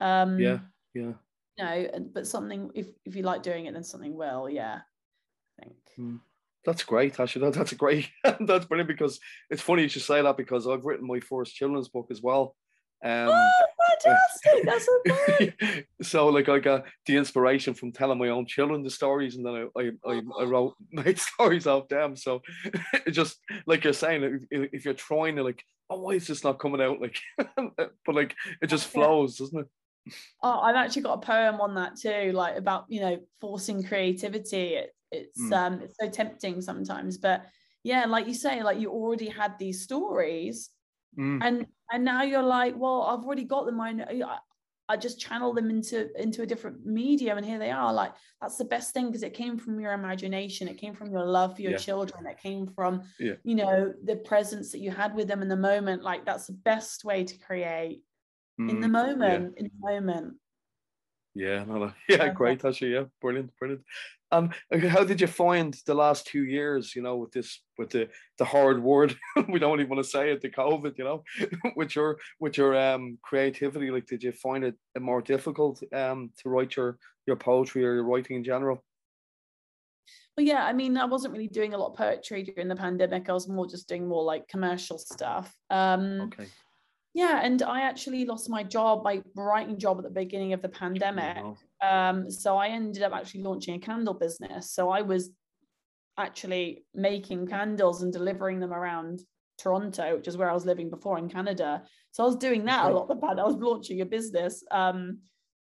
Um 0.00 0.38
yeah, 0.38 0.58
yeah. 0.94 1.12
You 1.58 1.64
know, 1.64 1.88
but 2.12 2.26
something 2.26 2.70
if 2.74 2.86
if 3.04 3.16
you 3.16 3.22
like 3.22 3.42
doing 3.42 3.66
it, 3.66 3.74
then 3.74 3.84
something 3.84 4.14
will, 4.14 4.48
yeah. 4.48 4.80
I 5.58 5.64
think. 5.64 5.76
Mm. 5.98 6.20
That's 6.64 6.82
great, 6.84 7.18
actually. 7.18 7.50
That's 7.50 7.72
a 7.72 7.76
great 7.76 8.08
that's 8.40 8.66
brilliant 8.66 8.88
because 8.88 9.18
it's 9.50 9.62
funny 9.62 9.82
you 9.82 9.88
should 9.88 10.02
say 10.02 10.20
that 10.22 10.36
because 10.36 10.66
I've 10.66 10.84
written 10.84 11.06
my 11.06 11.20
first 11.20 11.54
children's 11.54 11.88
book 11.88 12.08
as 12.10 12.20
well. 12.22 12.54
Um, 13.02 13.30
oh, 13.30 13.50
fantastic! 14.04 14.64
That's 14.66 14.86
so 14.86 15.52
good. 15.58 15.86
so, 16.02 16.26
like, 16.28 16.50
I 16.50 16.58
got 16.58 16.84
the 17.06 17.16
inspiration 17.16 17.72
from 17.72 17.92
telling 17.92 18.18
my 18.18 18.28
own 18.28 18.44
children 18.44 18.82
the 18.82 18.90
stories, 18.90 19.36
and 19.36 19.46
then 19.46 19.68
I, 19.74 19.80
I, 19.80 19.90
I, 20.06 20.22
I 20.40 20.44
wrote 20.44 20.74
made 20.92 21.18
stories 21.18 21.66
of 21.66 21.88
them. 21.88 22.14
So, 22.14 22.42
it 23.06 23.12
just 23.12 23.38
like 23.66 23.84
you're 23.84 23.94
saying, 23.94 24.44
if, 24.50 24.68
if, 24.72 24.84
you're 24.84 24.92
trying 24.92 25.36
to 25.36 25.42
like, 25.44 25.64
oh, 25.88 26.00
why 26.00 26.12
is 26.12 26.26
this 26.26 26.44
not 26.44 26.58
coming 26.58 26.82
out? 26.82 27.00
Like, 27.00 27.16
but 27.56 28.14
like, 28.14 28.34
it 28.60 28.66
just 28.66 28.88
flows, 28.88 29.36
doesn't 29.36 29.60
it? 29.60 29.66
Oh, 30.42 30.60
I've 30.60 30.76
actually 30.76 31.02
got 31.02 31.18
a 31.18 31.26
poem 31.26 31.60
on 31.60 31.74
that 31.74 31.96
too, 31.96 32.32
like 32.32 32.56
about 32.56 32.86
you 32.88 33.00
know 33.00 33.18
forcing 33.40 33.82
creativity. 33.82 34.74
It, 34.74 34.94
it's 35.12 35.40
mm. 35.40 35.52
um, 35.52 35.80
it's 35.82 35.96
so 36.00 36.08
tempting 36.08 36.60
sometimes, 36.62 37.18
but 37.18 37.44
yeah, 37.82 38.06
like 38.06 38.26
you 38.26 38.34
say, 38.34 38.62
like 38.62 38.80
you 38.80 38.90
already 38.90 39.28
had 39.28 39.58
these 39.58 39.82
stories 39.82 40.70
Mm. 41.18 41.40
And 41.42 41.66
and 41.92 42.04
now 42.04 42.22
you're 42.22 42.42
like, 42.42 42.74
well, 42.76 43.02
I've 43.02 43.24
already 43.24 43.44
got 43.44 43.66
them. 43.66 43.80
I, 43.80 43.90
I, 44.08 44.38
I 44.88 44.96
just 44.96 45.20
channel 45.20 45.52
them 45.52 45.70
into 45.70 46.08
into 46.20 46.42
a 46.42 46.46
different 46.46 46.84
medium, 46.86 47.38
and 47.38 47.46
here 47.46 47.58
they 47.58 47.70
are. 47.70 47.92
Like 47.92 48.12
that's 48.40 48.56
the 48.56 48.64
best 48.64 48.94
thing 48.94 49.06
because 49.06 49.22
it 49.22 49.34
came 49.34 49.58
from 49.58 49.80
your 49.80 49.92
imagination. 49.92 50.68
It 50.68 50.78
came 50.78 50.94
from 50.94 51.10
your 51.10 51.24
love 51.24 51.56
for 51.56 51.62
your 51.62 51.72
yeah. 51.72 51.78
children. 51.78 52.26
It 52.26 52.38
came 52.38 52.66
from 52.66 53.02
yeah. 53.18 53.34
you 53.44 53.56
know 53.56 53.92
the 54.04 54.16
presence 54.16 54.72
that 54.72 54.80
you 54.80 54.90
had 54.90 55.14
with 55.14 55.28
them 55.28 55.42
in 55.42 55.48
the 55.48 55.56
moment. 55.56 56.02
Like 56.02 56.24
that's 56.24 56.46
the 56.46 56.52
best 56.52 57.04
way 57.04 57.24
to 57.24 57.38
create 57.38 58.02
mm. 58.60 58.70
in 58.70 58.80
the 58.80 58.86
mm. 58.86 58.92
moment. 58.92 59.54
Yeah. 59.56 59.60
In 59.60 59.70
the 59.70 59.92
moment. 59.92 60.34
Yeah, 61.34 61.64
no, 61.64 61.92
yeah, 62.08 62.28
great, 62.32 62.64
actually, 62.64 62.94
yeah, 62.94 63.04
brilliant, 63.20 63.52
brilliant. 63.58 63.84
Um, 64.32 64.50
how 64.88 65.04
did 65.04 65.20
you 65.20 65.26
find 65.26 65.76
the 65.86 65.94
last 65.94 66.26
two 66.26 66.44
years? 66.44 66.94
You 66.94 67.02
know, 67.02 67.16
with 67.16 67.32
this, 67.32 67.62
with 67.78 67.90
the 67.90 68.08
the 68.38 68.44
hard 68.44 68.82
word, 68.82 69.16
we 69.48 69.58
don't 69.58 69.80
even 69.80 69.90
want 69.90 70.04
to 70.04 70.10
say 70.10 70.30
it, 70.32 70.40
the 70.40 70.50
COVID. 70.50 70.98
You 70.98 71.04
know, 71.04 71.24
with 71.76 71.94
your 71.94 72.18
with 72.40 72.56
your 72.56 72.76
um 72.76 73.18
creativity, 73.22 73.90
like, 73.90 74.06
did 74.06 74.22
you 74.22 74.32
find 74.32 74.64
it 74.64 74.74
more 74.98 75.22
difficult 75.22 75.82
um 75.92 76.30
to 76.38 76.48
write 76.48 76.76
your 76.76 76.98
your 77.26 77.36
poetry 77.36 77.84
or 77.84 77.94
your 77.94 78.04
writing 78.04 78.36
in 78.36 78.44
general? 78.44 78.84
Well, 80.36 80.46
yeah, 80.46 80.64
I 80.64 80.72
mean, 80.72 80.96
I 80.96 81.04
wasn't 81.04 81.32
really 81.32 81.48
doing 81.48 81.74
a 81.74 81.78
lot 81.78 81.90
of 81.90 81.96
poetry 81.96 82.42
during 82.42 82.68
the 82.68 82.76
pandemic. 82.76 83.28
I 83.28 83.32
was 83.32 83.48
more 83.48 83.66
just 83.66 83.88
doing 83.88 84.06
more 84.06 84.22
like 84.22 84.48
commercial 84.48 84.98
stuff. 84.98 85.52
Um, 85.70 86.32
okay. 86.32 86.46
Yeah, 87.12 87.40
and 87.42 87.62
I 87.62 87.82
actually 87.82 88.24
lost 88.24 88.48
my 88.48 88.62
job, 88.62 89.02
my 89.02 89.20
writing 89.34 89.78
job 89.78 89.98
at 89.98 90.04
the 90.04 90.10
beginning 90.10 90.52
of 90.52 90.62
the 90.62 90.68
pandemic. 90.68 91.38
Um, 91.82 92.30
so 92.30 92.56
I 92.56 92.68
ended 92.68 93.02
up 93.02 93.12
actually 93.12 93.42
launching 93.42 93.74
a 93.74 93.78
candle 93.78 94.14
business. 94.14 94.70
So 94.70 94.90
I 94.90 95.02
was 95.02 95.30
actually 96.16 96.84
making 96.94 97.48
candles 97.48 98.02
and 98.02 98.12
delivering 98.12 98.60
them 98.60 98.72
around 98.72 99.22
Toronto, 99.58 100.16
which 100.16 100.28
is 100.28 100.36
where 100.36 100.50
I 100.50 100.54
was 100.54 100.66
living 100.66 100.88
before 100.88 101.18
in 101.18 101.28
Canada. 101.28 101.82
So 102.12 102.22
I 102.22 102.26
was 102.26 102.36
doing 102.36 102.64
that 102.66 102.86
a 102.86 102.94
lot. 102.94 103.08
The 103.08 103.14
I 103.26 103.44
was 103.44 103.56
launching 103.56 104.00
a 104.00 104.06
business 104.06 104.62
um, 104.70 105.18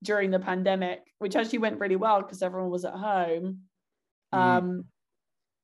during 0.04 0.32
the 0.32 0.40
pandemic, 0.40 1.02
which 1.20 1.36
actually 1.36 1.60
went 1.60 1.80
really 1.80 1.96
well 1.96 2.22
because 2.22 2.42
everyone 2.42 2.70
was 2.70 2.86
at 2.86 2.94
home, 2.94 3.60
mm. 4.34 4.38
um, 4.38 4.86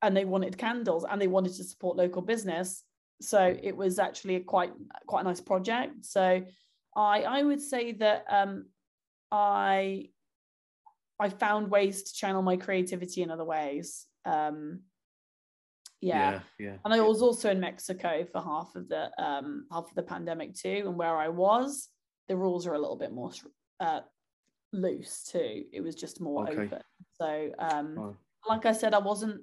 and 0.02 0.16
they 0.16 0.26
wanted 0.26 0.58
candles 0.58 1.06
and 1.10 1.22
they 1.22 1.28
wanted 1.28 1.54
to 1.56 1.64
support 1.64 1.98
local 1.98 2.22
business. 2.22 2.84
So 3.22 3.58
it 3.62 3.76
was 3.76 4.00
actually 4.00 4.36
a 4.36 4.42
quite 4.42 4.72
quite 5.08 5.22
a 5.22 5.24
nice 5.24 5.42
project. 5.42 6.06
So 6.06 6.44
I 6.96 7.22
I 7.22 7.44
would 7.44 7.62
say 7.62 7.94
that 7.94 8.26
um, 8.30 8.66
I 9.32 10.10
I 11.20 11.30
found 11.30 11.72
ways 11.72 12.04
to 12.04 12.14
channel 12.14 12.42
my 12.42 12.58
creativity 12.58 13.22
in 13.22 13.32
other 13.32 13.46
ways. 13.46 14.06
Um, 14.26 14.82
yeah. 16.02 16.32
yeah, 16.60 16.68
yeah. 16.68 16.78
And 16.84 16.94
I 16.94 17.02
was 17.02 17.22
also 17.22 17.50
in 17.50 17.60
Mexico 17.60 18.26
for 18.32 18.42
half 18.42 18.76
of 18.76 18.90
the 18.90 19.10
um, 19.18 19.66
half 19.72 19.86
of 19.90 19.96
the 19.96 20.04
pandemic 20.04 20.54
too, 20.54 20.84
and 20.86 20.98
where 20.98 21.18
I 21.18 21.30
was, 21.30 21.90
the 22.28 22.36
rules 22.36 22.68
are 22.68 22.74
a 22.74 22.80
little 22.80 22.98
bit 22.98 23.14
more 23.14 23.32
uh, 23.80 24.02
loose 24.74 25.24
too. 25.24 25.64
It 25.72 25.82
was 25.82 25.96
just 25.96 26.22
more 26.22 26.48
okay. 26.48 26.64
open. 26.64 26.82
So, 27.14 27.52
um, 27.60 28.18
like 28.48 28.66
I 28.66 28.74
said, 28.74 28.94
I 28.94 29.00
wasn't. 29.00 29.42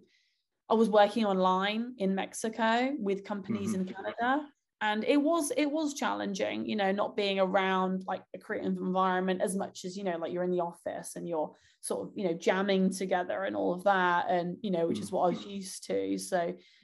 I 0.73 0.75
was 0.75 0.89
working 0.89 1.27
online 1.27 1.95
in 1.99 2.15
Mexico 2.15 2.93
with 2.99 3.25
companies 3.25 3.73
mm-hmm. 3.73 3.89
in 3.89 3.95
Canada, 3.95 4.47
and 4.81 5.05
it 5.05 5.21
was 5.21 5.53
it 5.57 5.71
was 5.71 5.93
challenging 5.93 6.67
you 6.67 6.77
know 6.77 6.91
not 6.91 7.15
being 7.15 7.39
around 7.39 8.05
like 8.07 8.23
a 8.35 8.39
creative 8.39 8.79
environment 8.79 9.43
as 9.43 9.55
much 9.55 9.85
as 9.85 9.99
you 9.99 10.03
know 10.03 10.17
like 10.17 10.33
you're 10.33 10.43
in 10.43 10.51
the 10.51 10.61
office 10.61 11.15
and 11.15 11.29
you're 11.29 11.53
sort 11.83 12.09
of 12.09 12.13
you 12.17 12.25
know 12.25 12.33
jamming 12.33 12.91
together 12.91 13.45
and 13.45 13.55
all 13.55 13.75
of 13.75 13.85
that 13.85 14.31
and 14.31 14.57
you 14.63 14.71
know 14.71 14.87
which 14.87 14.99
is 14.99 15.13
what 15.13 15.23
i 15.25 15.29
was 15.29 15.39
mm-hmm. 15.41 15.51
used 15.51 15.87
to 15.87 16.19
so 16.19 16.39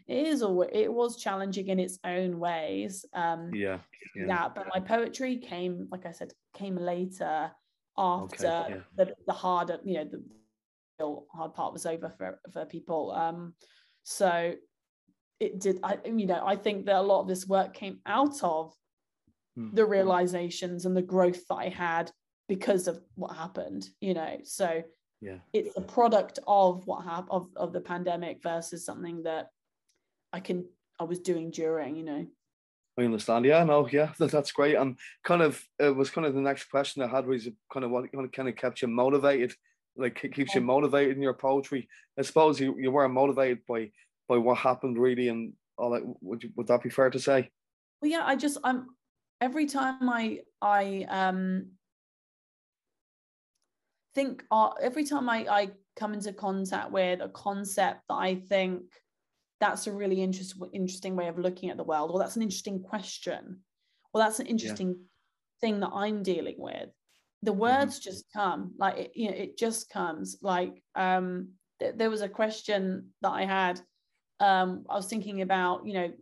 it 0.06 0.26
is 0.26 0.42
all 0.42 0.62
it 0.62 0.88
was 0.88 1.20
challenging 1.20 1.68
in 1.68 1.80
its 1.80 1.98
own 2.04 2.38
ways 2.38 3.04
um 3.14 3.50
yeah 3.52 3.78
yeah, 4.14 4.48
but 4.54 4.66
my 4.74 4.80
poetry 4.80 5.36
came 5.36 5.88
like 5.90 6.06
i 6.06 6.12
said 6.12 6.32
came 6.54 6.76
later 6.76 7.50
after 7.96 8.46
okay, 8.46 8.74
yeah. 8.74 8.80
the, 8.96 9.14
the 9.26 9.32
harder 9.32 9.78
you 9.84 9.94
know 9.94 10.04
the 10.04 10.22
hard 10.98 11.54
part 11.54 11.72
was 11.72 11.86
over 11.86 12.12
for 12.16 12.40
for 12.52 12.64
people 12.64 13.12
um 13.12 13.54
so 14.02 14.54
it 15.40 15.60
did 15.60 15.78
i 15.82 15.96
you 16.04 16.26
know 16.26 16.42
i 16.44 16.56
think 16.56 16.86
that 16.86 16.96
a 16.96 17.02
lot 17.02 17.20
of 17.20 17.28
this 17.28 17.46
work 17.46 17.74
came 17.74 17.98
out 18.06 18.42
of 18.42 18.72
mm. 19.58 19.74
the 19.74 19.84
realizations 19.84 20.86
and 20.86 20.96
the 20.96 21.02
growth 21.02 21.46
that 21.48 21.56
i 21.56 21.68
had 21.68 22.10
because 22.48 22.88
of 22.88 23.00
what 23.14 23.36
happened 23.36 23.88
you 24.00 24.14
know 24.14 24.38
so 24.42 24.82
yeah 25.20 25.38
it's 25.52 25.76
a 25.76 25.80
product 25.80 26.38
of 26.46 26.86
what 26.86 27.04
happened 27.04 27.28
of, 27.30 27.48
of 27.56 27.72
the 27.72 27.80
pandemic 27.80 28.42
versus 28.42 28.84
something 28.84 29.22
that 29.22 29.48
i 30.32 30.40
can 30.40 30.64
i 30.98 31.04
was 31.04 31.20
doing 31.20 31.50
during 31.50 31.96
you 31.96 32.04
know 32.04 32.26
I 32.98 33.04
understand. 33.04 33.44
Yeah, 33.44 33.62
no, 33.64 33.88
yeah, 33.92 34.12
that, 34.18 34.30
that's 34.30 34.52
great. 34.52 34.74
And 34.74 34.98
kind 35.24 35.40
of 35.40 35.62
it 35.78 35.94
was 35.94 36.10
kind 36.10 36.26
of 36.26 36.34
the 36.34 36.40
next 36.40 36.64
question 36.64 37.02
I 37.02 37.06
had 37.06 37.26
was 37.26 37.48
kind 37.72 37.84
of 37.84 37.90
what 37.90 38.12
kind 38.12 38.48
of 38.48 38.56
kept 38.56 38.82
you 38.82 38.88
motivated, 38.88 39.54
like 39.98 40.24
it 40.24 40.34
keeps 40.34 40.54
you 40.54 40.60
motivated 40.60 41.16
in 41.16 41.22
your 41.22 41.34
poetry. 41.34 41.88
I 42.18 42.22
suppose 42.22 42.60
you, 42.60 42.76
you 42.78 42.90
weren't 42.90 43.12
motivated 43.12 43.60
by 43.66 43.90
by 44.28 44.36
what 44.36 44.58
happened 44.58 44.98
really 44.98 45.28
and 45.28 45.52
all 45.76 45.90
that. 45.90 46.02
Would 46.22 46.42
you, 46.42 46.50
would 46.56 46.66
that 46.68 46.82
be 46.82 46.90
fair 46.90 47.10
to 47.10 47.18
say? 47.18 47.50
Well 48.00 48.10
yeah 48.10 48.22
i 48.24 48.36
just 48.36 48.58
i'm 48.62 48.86
every 49.40 49.66
time 49.66 50.08
i 50.08 50.38
i 50.62 51.04
um 51.08 51.72
think 54.14 54.44
uh, 54.50 54.70
every 54.80 55.04
time 55.04 55.28
I, 55.28 55.46
I 55.50 55.70
come 55.96 56.14
into 56.14 56.32
contact 56.32 56.92
with 56.92 57.20
a 57.20 57.28
concept 57.28 58.02
that 58.08 58.14
i 58.14 58.36
think 58.36 58.82
that's 59.60 59.88
a 59.88 59.92
really 59.92 60.22
interest, 60.22 60.54
interesting 60.72 61.16
way 61.16 61.26
of 61.26 61.38
looking 61.38 61.70
at 61.70 61.76
the 61.76 61.84
world 61.84 62.12
or 62.12 62.20
that's 62.20 62.36
an 62.36 62.42
interesting 62.42 62.80
question 62.80 63.58
or 64.12 64.20
that's 64.20 64.38
an 64.38 64.46
interesting 64.46 64.96
thing 65.60 65.80
that 65.80 65.90
I'm 65.92 66.22
dealing 66.22 66.56
with, 66.58 66.88
the 67.42 67.52
Mm-hmm. 67.52 67.60
words 67.60 67.98
just 67.98 68.24
come 68.32 68.72
like 68.78 68.96
it, 68.98 69.12
you 69.14 69.30
know 69.30 69.36
it 69.36 69.56
just 69.58 69.90
comes 69.90 70.38
like 70.42 70.82
um 70.94 71.50
th- 71.80 71.94
there 71.96 72.10
was 72.10 72.22
a 72.22 72.28
question 72.28 73.12
that 73.22 73.30
I 73.30 73.44
had 73.44 73.80
um 74.40 74.84
I 74.88 74.94
was 74.96 75.06
thinking 75.08 75.42
about 75.42 75.86
you 75.86 75.94
know 75.94 76.12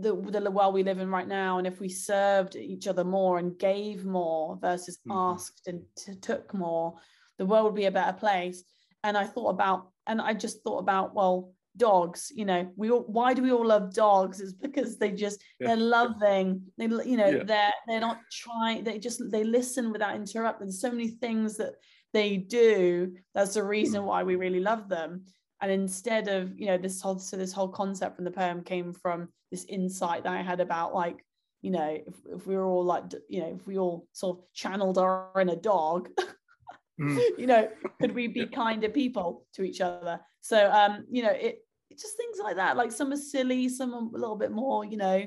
the 0.00 0.14
the 0.14 0.50
world 0.50 0.74
we 0.74 0.82
live 0.82 0.98
in 0.98 1.10
right 1.10 1.26
now 1.28 1.58
and 1.58 1.66
if 1.66 1.80
we 1.80 1.88
served 1.88 2.56
each 2.56 2.86
other 2.86 3.04
more 3.04 3.38
and 3.38 3.58
gave 3.58 4.04
more 4.04 4.56
versus 4.60 4.98
Mhm. 5.06 5.14
asked 5.14 5.66
and 5.66 5.82
t- 5.96 6.14
took 6.16 6.52
more 6.54 6.94
the 7.38 7.46
world 7.46 7.64
would 7.64 7.74
be 7.74 7.86
a 7.86 7.90
better 7.90 8.16
place 8.16 8.64
and 9.02 9.16
i 9.16 9.24
thought 9.24 9.48
about 9.48 9.90
and 10.06 10.20
i 10.20 10.34
just 10.34 10.62
thought 10.62 10.78
about 10.78 11.14
well 11.14 11.54
dogs 11.78 12.30
you 12.34 12.44
know 12.44 12.70
we 12.76 12.90
all 12.90 13.04
why 13.06 13.32
do 13.32 13.42
we 13.42 13.52
all 13.52 13.66
love 13.66 13.94
dogs? 13.94 14.40
Is 14.40 14.52
because 14.52 14.98
they 14.98 15.10
just 15.12 15.40
Yeah. 15.60 15.68
they're 15.68 15.76
loving. 15.98 16.62
They 16.76 16.84
you 16.84 17.16
know 17.16 17.28
Yeah. 17.28 17.44
they're 17.44 17.72
they're 17.86 18.00
not 18.00 18.20
trying 18.30 18.84
they 18.84 18.98
just 18.98 19.22
they 19.30 19.44
listen 19.44 19.92
without 19.92 20.16
interrupting. 20.16 20.66
There's 20.66 20.80
so 20.80 20.90
many 20.90 21.08
things 21.08 21.56
that 21.56 21.74
they 22.12 22.36
do 22.36 23.14
that's 23.34 23.54
the 23.54 23.62
reason 23.64 24.04
why 24.04 24.22
we 24.22 24.36
really 24.36 24.60
love 24.60 24.88
them. 24.88 25.24
And 25.60 25.70
instead 25.72 26.28
of 26.28 26.58
you 26.58 26.66
know 26.66 26.78
this 26.78 27.00
whole 27.00 27.18
so 27.18 27.36
this 27.36 27.52
whole 27.52 27.68
concept 27.68 28.16
from 28.16 28.24
the 28.24 28.30
poem 28.30 28.62
came 28.62 28.92
from 28.92 29.28
this 29.50 29.64
insight 29.64 30.24
that 30.24 30.32
i 30.34 30.42
had 30.42 30.60
about 30.60 30.94
like 30.94 31.24
you 31.62 31.70
know 31.70 31.98
if, 32.06 32.14
if 32.36 32.46
we 32.46 32.54
were 32.54 32.66
all 32.66 32.84
like 32.84 33.04
you 33.28 33.40
know 33.40 33.52
if 33.58 33.66
we 33.66 33.78
all 33.78 34.06
sort 34.12 34.38
of 34.38 34.44
channeled 34.52 34.98
our 34.98 35.32
inner 35.40 35.56
dog 35.56 36.10
Mm. 37.00 37.18
you 37.38 37.46
know 37.46 37.68
could 38.00 38.14
we 38.14 38.26
be 38.26 38.46
kinder 38.46 38.88
people 38.88 39.46
to 39.54 39.62
each 39.62 39.80
other? 39.80 40.20
So 40.40 40.70
um 40.70 41.06
you 41.10 41.22
know 41.22 41.30
it 41.30 41.64
just 42.00 42.16
things 42.16 42.38
like 42.42 42.56
that 42.56 42.76
like 42.76 42.92
some 42.92 43.12
are 43.12 43.16
silly 43.16 43.68
some 43.68 43.94
are 43.94 43.98
a 44.00 44.20
little 44.20 44.36
bit 44.36 44.50
more 44.52 44.84
you 44.84 44.96
know 44.96 45.26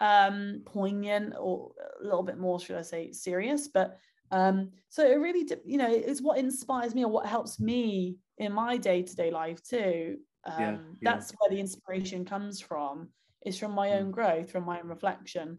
um 0.00 0.62
poignant 0.64 1.34
or 1.38 1.72
a 2.00 2.04
little 2.04 2.22
bit 2.22 2.38
more 2.38 2.58
should 2.58 2.76
i 2.76 2.82
say 2.82 3.12
serious 3.12 3.68
but 3.68 3.98
um 4.30 4.70
so 4.88 5.04
it 5.06 5.16
really 5.16 5.46
you 5.64 5.76
know 5.76 5.90
it's 5.90 6.22
what 6.22 6.38
inspires 6.38 6.94
me 6.94 7.04
or 7.04 7.10
what 7.10 7.26
helps 7.26 7.60
me 7.60 8.16
in 8.38 8.52
my 8.52 8.76
day-to-day 8.76 9.30
life 9.30 9.62
too 9.62 10.18
um 10.44 10.58
Yeah, 10.58 10.78
yeah. 11.00 11.12
that's 11.12 11.32
where 11.38 11.50
the 11.50 11.60
inspiration 11.60 12.24
comes 12.24 12.60
from 12.60 13.10
is 13.44 13.58
from 13.58 13.72
my 13.72 13.90
own 13.92 14.10
growth 14.10 14.50
from 14.50 14.64
my 14.64 14.80
own 14.80 14.88
reflection 14.88 15.58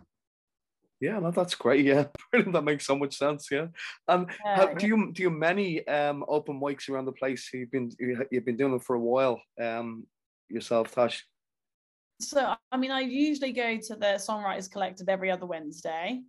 Yeah, 0.99 1.17
no, 1.19 1.31
that's 1.31 1.55
great. 1.55 1.83
Yeah, 1.85 2.07
brilliant. 2.31 2.53
That 2.53 2.63
makes 2.63 2.85
so 2.85 2.95
much 2.95 3.17
sense. 3.17 3.49
Yeah. 3.51 3.67
Um, 4.07 4.27
Yeah, 4.45 4.55
how, 4.55 4.73
do 4.73 4.85
you 4.87 5.11
do 5.13 5.23
you 5.23 5.29
many 5.31 5.85
um 5.87 6.23
open 6.27 6.59
mics 6.59 6.89
around 6.89 7.05
the 7.05 7.11
place? 7.11 7.49
You've 7.53 7.71
been 7.71 7.89
you- 7.99 8.27
you've 8.31 8.45
been 8.45 8.57
doing 8.57 8.75
it 8.75 8.83
for 8.83 8.95
a 8.95 8.99
while. 8.99 9.41
Um, 9.59 10.05
yourself, 10.51 10.93
Tash. 10.93 11.25
so 12.19 12.53
i 12.71 12.77
mean 12.77 12.91
i 12.91 12.99
usually 12.99 13.51
go 13.51 13.77
to 13.77 13.95
the 13.95 14.13
songwriters 14.27 14.69
collective 14.71 15.09
every 15.09 15.31
other 15.31 15.45
wednesday 15.45 16.21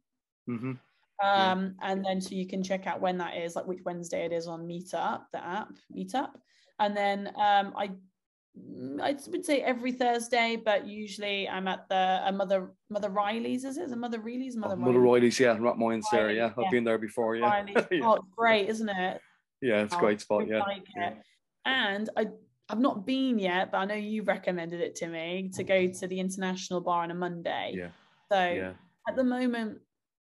Mm-hmm. 0.48 0.70
um 0.70 0.78
Yeah. 1.22 1.68
and 1.82 2.04
then 2.04 2.20
so 2.20 2.34
you 2.34 2.46
can 2.48 2.62
check 2.64 2.86
out 2.86 3.00
when 3.00 3.18
that 3.18 3.36
is 3.36 3.54
like 3.54 3.66
which 3.66 3.80
wednesday 3.84 4.24
it 4.24 4.32
is 4.32 4.46
on 4.48 4.66
meetup 4.66 5.22
the 5.32 5.44
app 5.44 5.68
meetup 5.94 6.30
and 6.80 6.96
then 6.96 7.28
um 7.36 7.74
i 7.76 7.90
i 9.02 9.14
would 9.28 9.44
say 9.44 9.60
every 9.62 9.92
thursday 9.92 10.56
but 10.56 10.86
usually 10.86 11.48
i'm 11.48 11.68
at 11.68 11.88
the 11.88 12.20
uh, 12.26 12.32
mother 12.32 12.72
mother 12.90 13.08
reilly's 13.10 13.64
is 13.64 13.76
it 13.76 13.84
is 13.84 13.92
it 13.92 13.96
mother 13.98 14.18
reilly's 14.20 14.56
mother, 14.56 14.76
Mother 14.76 14.98
Reilly's? 14.98 15.38
Reilly's, 15.38 15.40
yeah, 15.40 15.56
Rathmines 15.58 16.04
there. 16.10 16.26
Reilly, 16.26 16.38
Yeah, 16.38 16.50
I've 16.58 16.70
been 16.70 16.84
there 16.84 16.98
before. 16.98 17.36
Yeah. 17.36 17.64
oh 18.02 18.18
great 18.36 18.68
isn't 18.68 18.88
it 18.88 19.20
yeah, 19.60 19.82
it's 19.84 19.94
a 19.94 19.96
Oh, 19.96 20.00
great 20.00 20.20
spot. 20.20 20.48
Yeah, 20.48 20.58
like 20.58 20.86
yeah. 20.96 21.10
it. 21.10 21.16
And 21.66 22.10
I 22.16 22.26
I've 22.68 22.80
not 22.80 23.04
been 23.04 23.38
yet, 23.38 23.70
but 23.70 23.78
I 23.78 23.84
know 23.84 23.94
you 23.94 24.22
recommended 24.22 24.80
it 24.80 24.94
to 24.96 25.08
me 25.08 25.50
to 25.54 25.64
go 25.64 25.88
to 25.88 26.06
the 26.06 26.20
international 26.20 26.80
bar 26.80 27.02
on 27.02 27.10
a 27.10 27.14
Monday. 27.14 27.74
yeah, 27.76 27.88
So 28.30 28.48
yeah. 28.48 28.72
at 29.08 29.16
the 29.16 29.24
moment, 29.24 29.78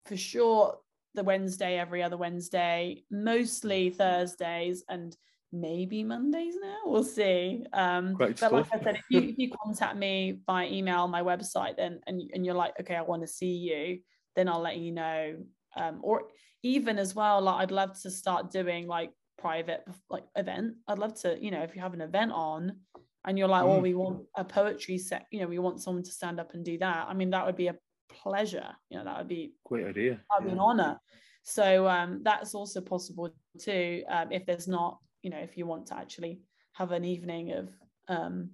for 0.06 0.18
sure, 0.18 0.78
the 1.16 1.24
Wednesday, 1.24 1.78
every 1.78 2.02
other 2.02 2.18
Wednesday, 2.18 3.04
mostly 3.12 3.90
Thursdays, 3.92 4.84
and 4.90 5.16
maybe 5.52 6.04
Mondays 6.04 6.56
now. 6.62 6.80
We'll 6.86 7.04
see. 7.04 7.66
Um, 7.72 8.16
but 8.18 8.42
like. 8.42 8.68
I 8.74 8.84
said, 8.84 8.96
if 8.96 9.04
you, 9.10 9.22
if 9.22 9.38
you 9.38 9.52
contact 9.64 9.96
me 9.96 10.40
by 10.46 10.68
email, 10.68 11.08
my 11.08 11.22
website, 11.22 11.78
then 11.78 12.00
and, 12.08 12.22
and 12.34 12.46
you're 12.46 12.56
like, 12.56 12.74
okay, 12.80 12.96
I 12.96 13.04
want 13.04 13.22
to 13.22 13.28
see 13.28 13.54
you, 13.54 14.00
then 14.36 14.50
I'll 14.50 14.62
let 14.62 14.78
you 14.78 14.92
know. 14.92 15.36
Um, 15.76 16.00
or 16.02 16.24
even 16.64 16.98
as 16.98 17.14
well, 17.14 17.42
like 17.42 17.62
I'd 17.62 17.72
love 17.72 18.00
to 18.02 18.10
start 18.10 18.52
doing 18.52 18.88
like 18.88 19.12
private 19.38 19.84
like 20.10 20.26
event. 20.36 20.76
I'd 20.88 21.00
love 21.00 21.14
to, 21.22 21.38
you 21.42 21.52
know, 21.52 21.62
if 21.64 21.76
you 21.76 21.82
have 21.82 21.94
an 21.94 22.02
event 22.02 22.32
on 22.32 22.78
and 23.26 23.38
you're 23.38 23.48
like, 23.48 23.64
oh, 23.64 23.80
Mm. 23.80 23.82
we 23.82 23.94
want 23.94 24.26
a 24.36 24.44
poetry 24.44 24.98
set, 24.98 25.26
you 25.32 25.42
know, 25.42 25.48
we 25.48 25.60
want 25.60 25.82
someone 25.82 26.04
to 26.04 26.12
stand 26.12 26.40
up 26.40 26.54
and 26.54 26.64
do 26.64 26.78
that. 26.80 27.08
I 27.10 27.14
mean, 27.14 27.30
that 27.32 27.46
would 27.46 27.56
be 27.56 27.68
a 27.68 27.76
pleasure. 28.10 28.70
You 28.90 28.98
know, 29.00 29.04
that 29.06 29.18
would 29.18 29.28
be 29.28 29.54
Great 29.66 29.88
idea. 29.88 30.22
that'd 30.30 30.46
be 30.46 30.52
an 30.52 30.60
honor. 30.60 31.00
So 31.44 31.88
um, 31.88 32.22
that's 32.24 32.54
also 32.56 32.80
possible 32.82 33.34
too. 33.60 34.04
Um, 34.08 34.32
if 34.32 34.46
there's 34.46 34.68
not, 34.68 35.00
you 35.24 35.30
know, 35.30 35.40
if 35.40 35.58
you 35.58 35.66
want 35.66 35.88
to 35.88 35.98
actually 35.98 36.42
have 36.74 36.92
an 36.92 37.04
evening 37.06 37.52
of 37.52 37.70
um, 38.08 38.52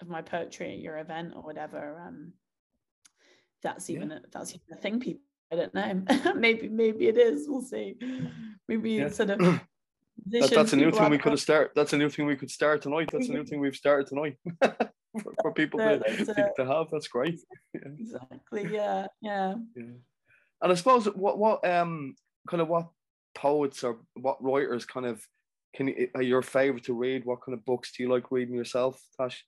of 0.00 0.08
my 0.08 0.20
poetry 0.22 0.72
at 0.72 0.78
your 0.80 0.98
event 0.98 1.34
or 1.36 1.42
whatever, 1.42 2.00
um, 2.06 2.32
that's 3.62 3.88
Yeah. 3.88 3.96
even 3.96 4.12
a, 4.12 4.22
that's 4.32 4.50
even 4.50 4.66
a 4.72 4.76
thing. 4.80 4.98
People, 5.00 5.22
I 5.52 5.56
don't 5.56 5.74
know. 5.74 6.02
maybe 6.34 6.68
maybe 6.68 7.06
it 7.08 7.16
is. 7.18 7.46
We'll 7.48 7.62
see. 7.62 7.96
Maybe 8.68 8.92
Yeah. 8.92 9.08
sort 9.08 9.30
of. 9.30 9.40
That, 10.26 10.50
that's 10.50 10.72
a 10.72 10.76
new 10.76 10.90
thing 10.90 11.10
we 11.10 11.18
could 11.18 11.32
have 11.32 11.40
started. 11.40 11.72
That's 11.74 11.92
a 11.92 11.98
new 11.98 12.08
thing 12.08 12.26
we 12.26 12.36
could 12.36 12.50
start 12.50 12.82
tonight. 12.82 13.10
That's 13.12 13.28
a 13.28 13.32
new 13.32 13.44
thing 13.44 13.60
we've 13.60 13.76
started 13.76 14.06
tonight 14.06 14.36
for, 14.62 15.32
for 15.42 15.52
people 15.52 15.80
to, 15.80 15.98
to, 15.98 16.50
to 16.56 16.66
have. 16.66 16.86
That's 16.90 17.08
great. 17.08 17.40
Yeah. 17.74 17.90
Exactly. 17.98 18.68
Yeah. 18.70 19.06
Yeah. 19.22 19.54
Yeah. 19.74 19.84
And 20.60 20.72
I 20.72 20.74
suppose 20.74 21.06
what 21.06 21.38
what 21.38 21.66
um 21.66 22.14
kind 22.48 22.60
of 22.60 22.68
what 22.68 22.88
poets 23.34 23.82
or 23.82 24.00
what 24.14 24.42
writers 24.44 24.84
kind 24.84 25.06
of 25.06 25.26
can 25.74 25.88
you, 25.88 26.08
are 26.14 26.22
your 26.22 26.42
favorite 26.42 26.84
to 26.84 26.92
read? 26.92 27.24
What 27.24 27.42
kind 27.42 27.56
of 27.56 27.64
books 27.64 27.92
do 27.92 28.02
you 28.02 28.10
like 28.10 28.30
reading 28.30 28.54
yourself, 28.54 29.00
Tash? 29.18 29.42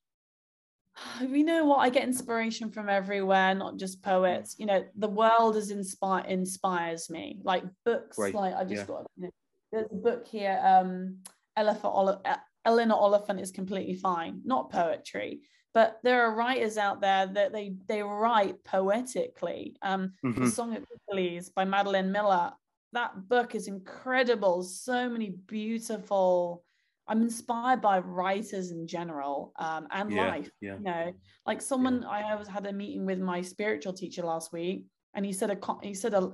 you 1.20 1.44
know 1.44 1.64
what 1.64 1.78
i 1.78 1.88
get 1.88 2.04
inspiration 2.04 2.70
from 2.70 2.88
everywhere 2.88 3.54
not 3.54 3.76
just 3.76 4.02
poets 4.02 4.54
you 4.58 4.66
know 4.66 4.84
the 4.96 5.08
world 5.08 5.56
is 5.56 5.70
inspire 5.70 6.24
inspires 6.26 7.10
me 7.10 7.38
like 7.42 7.64
books 7.84 8.16
Great, 8.16 8.34
like 8.34 8.54
i 8.54 8.62
just 8.62 8.82
yeah. 8.82 8.87
got 8.87 9.06
you 9.16 9.24
know, 9.24 9.30
there's 9.74 9.90
a 9.90 9.94
book 9.96 10.26
here 10.26 10.58
um 10.64 11.18
eleanor 11.56 12.94
oliphant 12.94 13.40
is 13.40 13.50
completely 13.50 13.94
fine. 13.94 14.40
Not 14.44 14.70
poetry 14.70 15.40
but 15.74 15.98
there 16.04 16.22
are 16.22 16.37
writers 16.37 16.78
out 16.78 17.00
there 17.00 17.26
that 17.26 17.52
they 17.52 17.74
they 17.88 18.02
write 18.02 18.62
poetically. 18.64 19.76
Um 19.82 20.12
the 20.22 20.30
Mhm. 20.40 20.50
song 20.50 20.76
of 20.76 20.84
Hercules 20.90 21.50
by 21.50 21.64
madeline 21.64 22.12
miller. 22.12 22.52
That 22.92 23.28
book 23.28 23.56
is 23.56 23.66
incredible. 23.66 24.62
So 24.62 25.08
many 25.08 25.30
beautiful 25.30 26.64
i'm 27.06 27.20
inspired 27.20 27.82
by 27.82 27.98
writers 27.98 28.70
in 28.70 28.87
general 28.87 29.52
um 29.58 29.87
and 29.90 30.10
Yeah, 30.10 30.26
life 30.28 30.50
yeah. 30.62 30.76
you 30.78 30.84
know. 30.84 31.12
Like 31.44 31.60
someone 31.60 32.04
i 32.04 32.34
was 32.34 32.48
had 32.48 32.66
a 32.66 32.72
meeting 32.72 33.04
with 33.04 33.18
my 33.18 33.42
spiritual 33.42 33.92
teacher 33.92 34.22
last 34.22 34.52
week 34.54 34.87
and 35.12 35.26
he 35.26 35.32
said 35.32 35.50
a 35.50 35.58
he 35.82 35.92
said 35.92 36.14
a 36.14 36.32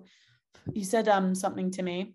he 0.73 0.85
said 0.85 1.09
um 1.09 1.35
something 1.35 1.71
to 1.73 1.83
me 1.83 2.15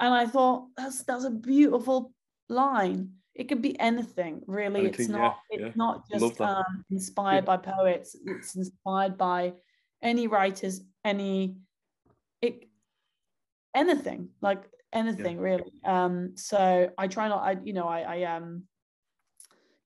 and 0.00 0.12
i 0.12 0.26
thought 0.26 0.66
that's 0.76 1.02
that's 1.04 1.24
a 1.24 1.30
beautiful 1.30 2.12
line. 2.48 3.12
It 3.34 3.48
could 3.48 3.60
be 3.60 3.78
anything 3.78 4.42
really. 4.46 4.86
It's 4.86 5.08
not 5.08 5.38
yeah, 5.50 5.56
it's 5.56 5.76
yeah. 5.76 5.82
not 5.84 6.08
just 6.10 6.40
um 6.40 6.84
inspired 6.90 7.44
by 7.44 7.58
poets. 7.58 8.16
It's 8.24 8.56
inspired 8.56 9.18
by 9.18 9.54
any 10.02 10.26
writers 10.26 10.82
any 11.04 11.56
it 12.40 12.64
anything 13.74 14.30
like 14.40 14.64
anything 14.92 15.38
really. 15.38 15.72
Um 15.84 16.32
so 16.36 16.90
i 16.96 17.08
try 17.08 17.28
not 17.28 17.42
i 17.42 17.56
you 17.62 17.74
know 17.74 17.86
i 17.86 18.00
i 18.00 18.36
um 18.36 18.62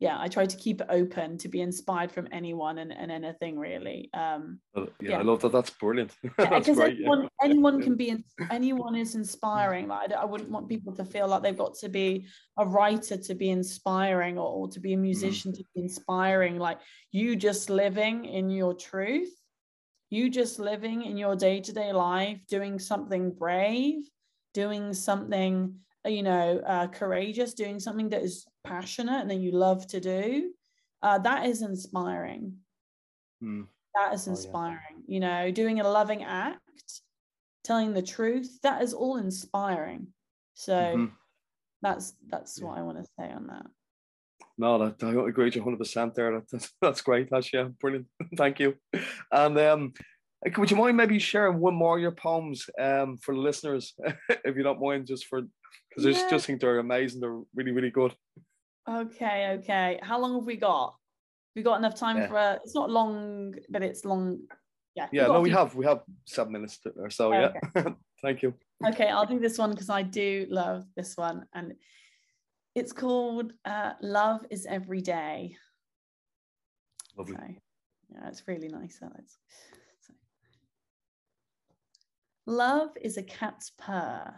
yeah 0.01 0.17
i 0.19 0.27
try 0.29 0.47
to 0.47 0.57
keep 0.57 0.81
it 0.81 0.87
open 1.01 1.37
to 1.39 1.49
be 1.49 1.61
inspired 1.61 2.11
from 2.11 2.27
anyone 2.33 2.79
and, 2.79 2.93
and 2.93 3.11
anything 3.13 3.59
really 3.59 4.09
um 4.15 4.59
Yeah, 4.75 4.85
Yeah. 5.11 5.19
I 5.19 5.23
love 5.23 5.41
that. 5.43 5.53
That's 5.53 5.71
brilliant. 5.83 6.13
Because 6.23 6.77
great. 6.77 6.99
yeah. 6.99 7.07
anyone, 7.09 7.29
anyone 7.49 7.77
can 7.87 7.97
be 8.03 8.09
anyone 8.59 8.95
is 9.05 9.15
inspiring 9.15 9.87
like 9.89 10.11
I, 10.13 10.23
I 10.23 10.25
wouldn't 10.31 10.51
want 10.55 10.69
people 10.75 10.93
to 10.97 11.05
feel 11.05 11.27
like 11.29 11.43
they've 11.43 11.65
got 11.65 11.75
to 11.85 11.89
be 12.01 12.09
a 12.63 12.65
writer 12.75 13.17
to 13.29 13.35
be 13.43 13.49
inspiring 13.51 14.35
or, 14.43 14.49
or 14.59 14.69
to 14.75 14.81
be 14.81 14.93
a 14.93 14.97
Mm-hmm. 14.97 15.11
musician 15.13 15.53
to 15.59 15.65
be 15.75 15.81
inspiring 15.89 16.55
like 16.67 16.79
you 17.19 17.29
just 17.49 17.65
living 17.85 18.17
in 18.39 18.49
your 18.61 18.73
truth 18.75 19.33
you 20.17 20.23
just 20.41 20.59
living 20.59 20.99
in 21.11 21.17
your 21.25 21.37
day-to-day 21.37 21.93
life 21.93 22.41
doing 22.57 22.75
something 22.91 23.25
brave 23.45 24.01
doing 24.55 24.85
something 25.09 25.55
you 26.07 26.23
know 26.23 26.59
uh, 26.67 26.87
courageous 26.87 27.55
doing 27.55 27.79
something 27.79 28.09
that 28.09 28.23
is 28.23 28.47
passionate 28.65 29.21
and 29.21 29.31
that 29.31 29.37
you 29.37 29.53
love 29.53 29.87
to 29.87 30.01
do 30.01 30.53
uh, 31.03 31.19
that 31.19 31.47
is 31.47 31.63
inspiring 31.63 32.55
Mm. 33.43 33.69
that 33.95 34.13
is 34.13 34.27
Oh, 34.27 34.31
yeah. 34.33 34.37
inspiring 34.37 35.03
you 35.07 35.19
know 35.21 35.51
doing 35.51 35.81
a 35.81 35.89
loving 35.89 36.23
act 36.25 36.61
telling 37.65 37.95
the 37.95 38.03
truth 38.03 38.61
that 38.63 38.83
is 38.83 38.93
all 38.93 39.17
inspiring 39.17 40.09
so 40.55 40.75
Mhm. 40.75 41.11
that's 41.81 42.13
that's 42.29 42.61
Yeah. 42.61 42.67
what 42.67 42.79
i 42.79 42.83
want 42.83 42.99
to 42.99 43.05
say 43.19 43.33
on 43.33 43.47
that 43.47 43.67
No, 44.59 44.79
that, 44.79 45.03
I 45.03 45.11
agree 45.29 45.47
with 45.47 45.57
you 45.57 45.63
100% 45.63 46.15
there. 46.15 46.33
That, 46.35 46.45
that's, 46.53 46.71
that's 46.83 47.01
great, 47.01 47.29
That's 47.31 47.51
Yeah, 47.53 47.69
brilliant. 47.81 48.07
Thank 48.37 48.61
you. 48.61 48.75
And 49.33 49.59
um, 49.59 49.93
would 50.59 50.71
you 50.71 50.77
mind 50.77 50.99
maybe 50.99 51.19
sharing 51.19 51.59
one 51.61 51.75
more 51.75 51.97
of 51.97 52.03
your 52.03 52.13
poems 52.13 52.69
um, 52.79 53.17
for 53.23 53.35
the 53.35 53.41
listeners, 53.41 53.95
if 54.29 54.57
you 54.57 54.63
don't 54.63 54.81
mind, 54.81 55.07
just 55.07 55.27
for 55.27 55.43
because 55.91 56.05
yeah. 56.05 56.25
I 56.27 56.31
just 56.31 56.47
think 56.47 56.61
they're 56.61 56.79
amazing. 56.79 57.21
They're 57.21 57.41
really, 57.55 57.73
really 57.73 57.91
good. 57.91 58.15
Okay, 58.89 59.59
okay. 59.59 59.99
How 60.03 60.19
long 60.19 60.35
have 60.35 60.45
we 60.45 60.57
got? 60.57 60.97
We 61.55 61.63
got 61.63 61.79
enough 61.79 61.97
time 61.97 62.17
yeah. 62.17 62.29
for 62.29 62.37
a, 62.37 62.61
it's 62.65 62.75
not 62.75 62.91
long, 62.91 63.55
but 63.69 63.83
it's 63.83 64.05
long. 64.05 64.41
Yeah. 64.95 65.09
Yeah, 65.13 65.27
no, 65.27 65.41
we 65.41 65.51
have 65.51 65.75
we 65.75 65.85
have 65.85 66.03
seven 66.27 66.53
minutes 66.53 66.81
or 66.97 67.11
so. 67.11 67.33
Oh, 67.33 67.39
yeah. 67.39 67.53
Okay. 67.77 67.95
Thank 68.23 68.43
you. 68.43 68.55
Okay, 68.87 69.09
I'll 69.09 69.27
do 69.27 69.39
this 69.39 69.59
one 69.59 69.71
because 69.71 69.91
I 69.91 70.03
do 70.03 70.47
love 70.51 70.85
this 70.97 71.17
one. 71.17 71.47
And 71.55 71.75
it's 72.75 72.93
called 72.93 73.53
uh, 73.65 73.93
Love 74.01 74.45
is 74.51 74.67
Every 74.67 75.01
Day. 75.01 75.57
Lovely. 77.17 77.35
So, 77.35 77.43
yeah, 78.13 78.29
it's 78.29 78.47
really 78.47 78.69
nice. 78.69 78.99
So, 78.99 79.09
Love 82.47 82.91
is 83.01 83.17
a 83.17 83.23
cat's 83.23 83.71
purr, 83.79 84.35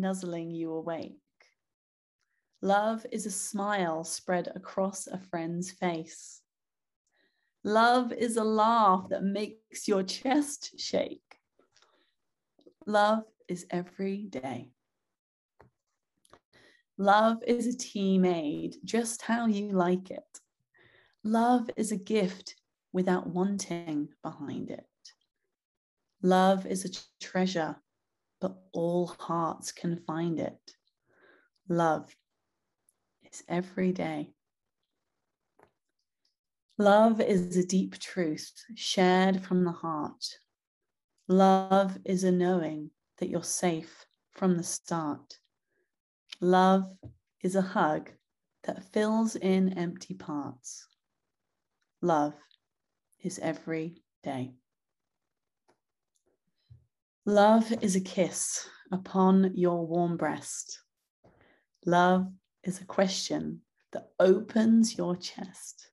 nuzzling 0.00 0.50
you 0.50 0.72
awake. 0.72 1.20
Love 2.62 3.06
is 3.12 3.26
a 3.26 3.30
smile 3.30 4.04
spread 4.04 4.50
across 4.54 5.06
a 5.06 5.18
friend's 5.18 5.70
face. 5.70 6.40
Love 7.64 8.12
is 8.12 8.36
a 8.36 8.44
laugh 8.44 9.08
that 9.10 9.22
makes 9.22 9.86
your 9.86 10.02
chest 10.02 10.78
shake. 10.78 11.36
Love 12.86 13.24
is 13.48 13.66
every 13.70 14.24
day. 14.24 14.70
Love 16.96 17.38
is 17.46 17.66
a 17.66 17.76
tea 17.76 18.18
made 18.18 18.76
just 18.84 19.22
how 19.22 19.46
you 19.46 19.70
like 19.70 20.10
it. 20.10 20.40
Love 21.22 21.70
is 21.76 21.92
a 21.92 21.96
gift 21.96 22.56
without 22.92 23.28
wanting 23.28 24.08
behind 24.22 24.70
it. 24.70 24.86
Love 26.22 26.66
is 26.66 26.84
a 26.84 27.24
treasure, 27.24 27.76
but 28.40 28.56
all 28.72 29.06
hearts 29.18 29.72
can 29.72 29.96
find 30.06 30.38
it. 30.38 30.58
Love 31.68 32.14
is 33.30 33.42
every 33.48 33.92
day. 33.92 34.32
Love 36.78 37.20
is 37.20 37.56
a 37.56 37.66
deep 37.66 37.98
truth 37.98 38.52
shared 38.74 39.42
from 39.42 39.64
the 39.64 39.72
heart. 39.72 40.24
Love 41.26 41.98
is 42.04 42.24
a 42.24 42.30
knowing 42.30 42.90
that 43.18 43.28
you're 43.28 43.42
safe 43.42 44.06
from 44.30 44.56
the 44.56 44.62
start. 44.62 45.38
Love 46.40 46.86
is 47.42 47.56
a 47.56 47.62
hug 47.62 48.10
that 48.64 48.84
fills 48.92 49.34
in 49.34 49.76
empty 49.76 50.14
parts. 50.14 50.86
Love 52.00 52.34
is 53.22 53.40
every 53.40 54.02
day. 54.22 54.54
Love 57.28 57.70
is 57.82 57.94
a 57.94 58.00
kiss 58.00 58.66
upon 58.90 59.52
your 59.54 59.86
warm 59.86 60.16
breast. 60.16 60.80
Love 61.84 62.26
is 62.64 62.80
a 62.80 62.86
question 62.86 63.60
that 63.92 64.08
opens 64.18 64.96
your 64.96 65.14
chest. 65.14 65.90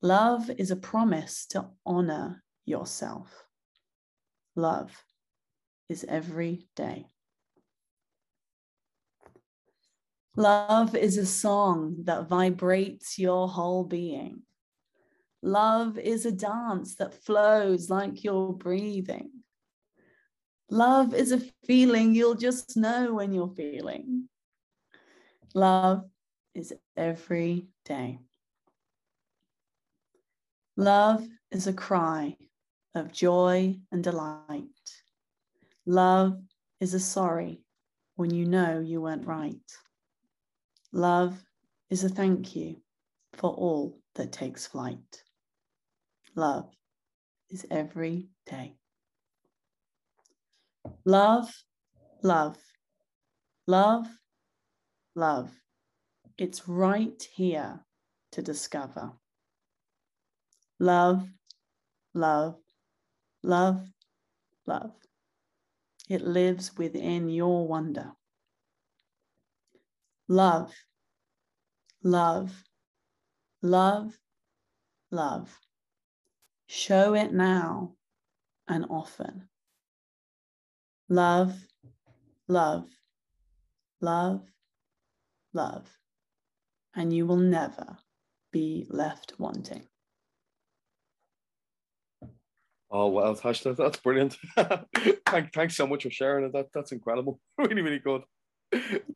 Love 0.00 0.48
is 0.56 0.70
a 0.70 0.76
promise 0.76 1.44
to 1.44 1.66
honor 1.84 2.42
yourself. 2.64 3.44
Love 4.56 5.04
is 5.90 6.06
every 6.08 6.68
day. 6.74 7.04
Love 10.36 10.96
is 10.96 11.18
a 11.18 11.26
song 11.26 11.96
that 12.04 12.30
vibrates 12.30 13.18
your 13.18 13.46
whole 13.46 13.84
being. 13.84 14.40
Love 15.42 15.98
is 15.98 16.24
a 16.24 16.32
dance 16.32 16.94
that 16.94 17.12
flows 17.12 17.90
like 17.90 18.24
you're 18.24 18.54
breathing. 18.54 19.43
Love 20.70 21.14
is 21.14 21.32
a 21.32 21.40
feeling 21.64 22.14
you'll 22.14 22.34
just 22.34 22.76
know 22.76 23.14
when 23.14 23.32
you're 23.32 23.54
feeling. 23.54 24.28
Love 25.54 26.04
is 26.54 26.72
every 26.96 27.68
day. 27.84 28.18
Love 30.76 31.26
is 31.52 31.66
a 31.66 31.72
cry 31.72 32.36
of 32.94 33.12
joy 33.12 33.76
and 33.92 34.02
delight. 34.02 34.64
Love 35.86 36.40
is 36.80 36.94
a 36.94 37.00
sorry 37.00 37.62
when 38.16 38.32
you 38.32 38.44
know 38.46 38.80
you 38.80 39.00
weren't 39.00 39.26
right. 39.26 39.72
Love 40.92 41.44
is 41.90 42.04
a 42.04 42.08
thank 42.08 42.56
you 42.56 42.76
for 43.34 43.50
all 43.50 43.98
that 44.14 44.32
takes 44.32 44.66
flight. 44.66 45.22
Love 46.34 46.70
is 47.50 47.66
every 47.70 48.28
day. 48.46 48.74
Love, 51.04 51.50
love, 52.22 52.56
love, 53.66 54.06
love. 55.14 55.50
It's 56.38 56.68
right 56.68 57.22
here 57.34 57.80
to 58.32 58.42
discover. 58.42 59.12
Love, 60.78 61.28
love, 62.14 62.56
love, 63.42 63.86
love. 64.66 64.92
It 66.08 66.22
lives 66.22 66.76
within 66.76 67.28
your 67.28 67.66
wonder. 67.66 68.12
Love, 70.28 70.72
love, 72.02 72.64
love, 73.62 74.18
love. 75.10 75.60
Show 76.66 77.14
it 77.14 77.32
now 77.32 77.94
and 78.68 78.86
often. 78.90 79.48
Love, 81.14 81.54
love, 82.48 82.88
love, 84.00 84.42
love, 85.52 85.88
and 86.96 87.12
you 87.12 87.24
will 87.24 87.36
never 87.36 87.98
be 88.50 88.84
left 88.90 89.34
wanting. 89.38 89.84
Oh 92.90 93.10
well, 93.10 93.36
Tash, 93.36 93.60
that, 93.60 93.76
that's 93.76 93.98
brilliant. 93.98 94.36
Thank, 95.28 95.52
thanks 95.52 95.76
so 95.76 95.86
much 95.86 96.02
for 96.02 96.10
sharing 96.10 96.46
it. 96.46 96.52
That, 96.52 96.70
that's 96.74 96.90
incredible. 96.90 97.38
really, 97.58 97.82
really 97.82 98.00
good. 98.00 98.22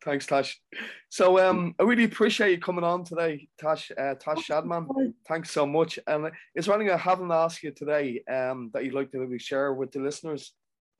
thanks, 0.04 0.26
Tash. 0.26 0.60
So 1.08 1.44
um, 1.44 1.74
I 1.80 1.82
really 1.82 2.04
appreciate 2.04 2.52
you 2.52 2.60
coming 2.60 2.84
on 2.84 3.02
today, 3.02 3.48
Tash. 3.58 3.90
Uh, 3.90 4.14
Tash 4.14 4.46
Shadman. 4.46 4.86
Thanks 5.26 5.50
so 5.50 5.66
much. 5.66 5.98
And 6.06 6.30
is 6.54 6.66
there 6.66 6.76
anything 6.76 6.94
I 6.94 6.96
haven't 6.96 7.32
asked 7.32 7.64
you 7.64 7.72
today 7.72 8.22
um, 8.32 8.70
that 8.72 8.84
you'd 8.84 8.94
like 8.94 9.10
to 9.10 9.18
maybe 9.18 9.40
share 9.40 9.74
with 9.74 9.90
the 9.90 9.98
listeners? 9.98 10.52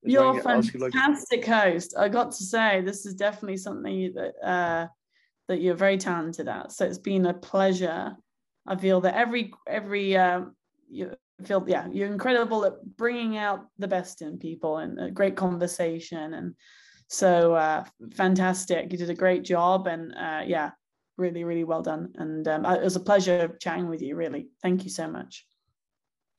You're 0.03 0.39
a 0.39 0.43
fantastic 0.43 1.45
host. 1.45 1.95
I 1.99 2.09
got 2.09 2.31
to 2.33 2.43
say, 2.45 2.81
this 2.81 3.05
is 3.05 3.15
definitely 3.15 3.57
something 3.57 4.15
that 4.15 4.35
uh, 4.47 4.87
that 5.49 5.61
you're 5.61 5.75
very 5.75 5.97
talented 5.97 6.49
at. 6.49 6.73
So 6.73 6.85
it's 6.85 6.99
been 6.99 7.27
a 7.27 7.35
pleasure. 7.35 8.17
I 8.67 8.77
feel 8.77 9.01
that 9.03 9.15
every 9.15 9.53
every 9.67 10.17
um, 10.17 10.55
you 10.91 11.13
feel 11.45 11.65
yeah 11.69 11.87
you're 11.93 12.11
incredible 12.11 12.65
at 12.65 12.97
bringing 12.97 13.37
out 13.37 13.67
the 13.79 13.87
best 13.87 14.23
in 14.23 14.39
people 14.39 14.79
and 14.79 14.99
a 14.99 15.11
great 15.11 15.37
conversation 15.37 16.35
and 16.35 16.55
so 17.09 17.55
uh, 17.55 17.85
fantastic. 18.15 18.93
You 18.93 18.99
did 18.99 19.11
a 19.11 19.15
great 19.15 19.43
job 19.43 19.87
and 19.87 20.15
uh, 20.15 20.43
yeah, 20.47 20.71
really 21.17 21.43
really 21.45 21.65
well 21.65 21.83
done. 21.83 22.13
And 22.17 22.47
um, 22.47 22.67
it 22.67 22.83
was 22.83 22.97
a 22.97 23.01
pleasure 23.01 23.57
chatting 23.61 23.89
with 23.89 24.03
you. 24.03 24.15
Really, 24.15 24.49
thank 24.63 24.85
you 24.85 24.91
so 24.91 25.09
much. 25.09 25.48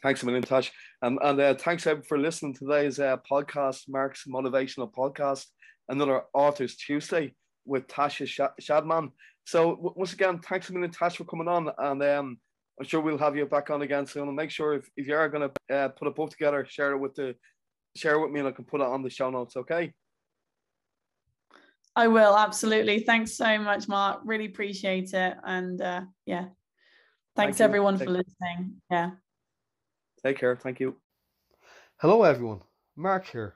Thanks 0.02 0.24
a 0.24 0.26
million, 0.26 0.44
Tash. 0.44 0.72
Um, 1.02 1.20
and 1.22 1.40
uh, 1.40 1.56
thanks 1.56 1.86
everyone 1.86 2.08
for 2.08 2.18
listening 2.18 2.54
to 2.54 2.60
today's 2.66 3.00
uh, 3.00 3.18
podcast, 3.30 3.90
Mark's 3.90 4.24
Motivational 4.26 4.92
Podcast, 4.92 5.46
another 5.90 6.24
Authors 6.34 6.78
Tuesday 6.78 7.34
with 7.66 7.88
Tasha 7.88 8.50
Shadman. 8.62 9.12
So 9.46 9.76
w- 9.76 9.94
once 9.96 10.14
again, 10.14 10.40
thanks 10.40 10.70
a 10.70 10.74
million, 10.74 10.92
Tash, 10.92 11.18
for 11.18 11.26
coming 11.26 11.50
on. 11.50 11.70
And 11.78 12.02
um, 12.04 12.38
I'm 12.80 12.86
sure 12.86 13.02
we'll 13.02 13.18
have 13.18 13.36
you 13.36 13.46
back 13.46 13.70
on 13.70 13.82
again 13.82 14.06
soon. 14.06 14.28
And 14.28 14.38
make 14.38 14.52
sure 14.52 14.74
if, 14.76 14.90
if 14.96 15.06
you 15.06 15.16
are 15.16 15.28
going 15.28 15.50
to 15.50 15.76
uh, 15.76 15.90
put 15.90 16.08
a 16.08 16.12
book 16.12 16.30
together, 16.30 16.66
share 16.70 16.94
it 16.94 16.98
with 16.98 17.16
the 17.16 17.36
share 17.98 18.16
it 18.16 18.22
with 18.22 18.32
me, 18.32 18.40
and 18.40 18.48
I 18.48 18.52
can 18.52 18.66
put 18.66 18.82
it 18.82 18.88
on 18.88 19.04
the 19.04 19.10
show 19.10 19.30
notes. 19.30 19.58
Okay. 19.58 19.94
I 21.96 22.08
will 22.08 22.38
absolutely. 22.38 23.02
Thanks 23.02 23.34
so 23.34 23.58
much, 23.58 23.90
Mark. 23.90 24.22
Really 24.24 24.46
appreciate 24.46 25.14
it. 25.14 25.36
And 25.44 25.82
uh, 25.82 26.02
yeah, 26.26 26.46
thanks 27.36 27.58
Thank 27.58 27.62
everyone 27.62 27.98
for 27.98 28.06
listening. 28.06 28.82
Yeah. 28.90 29.12
Take 30.22 30.38
care. 30.38 30.56
Thank 30.56 30.80
you. 30.80 30.98
Hello, 31.98 32.24
everyone. 32.24 32.62
Mark 32.96 33.28
here. 33.28 33.56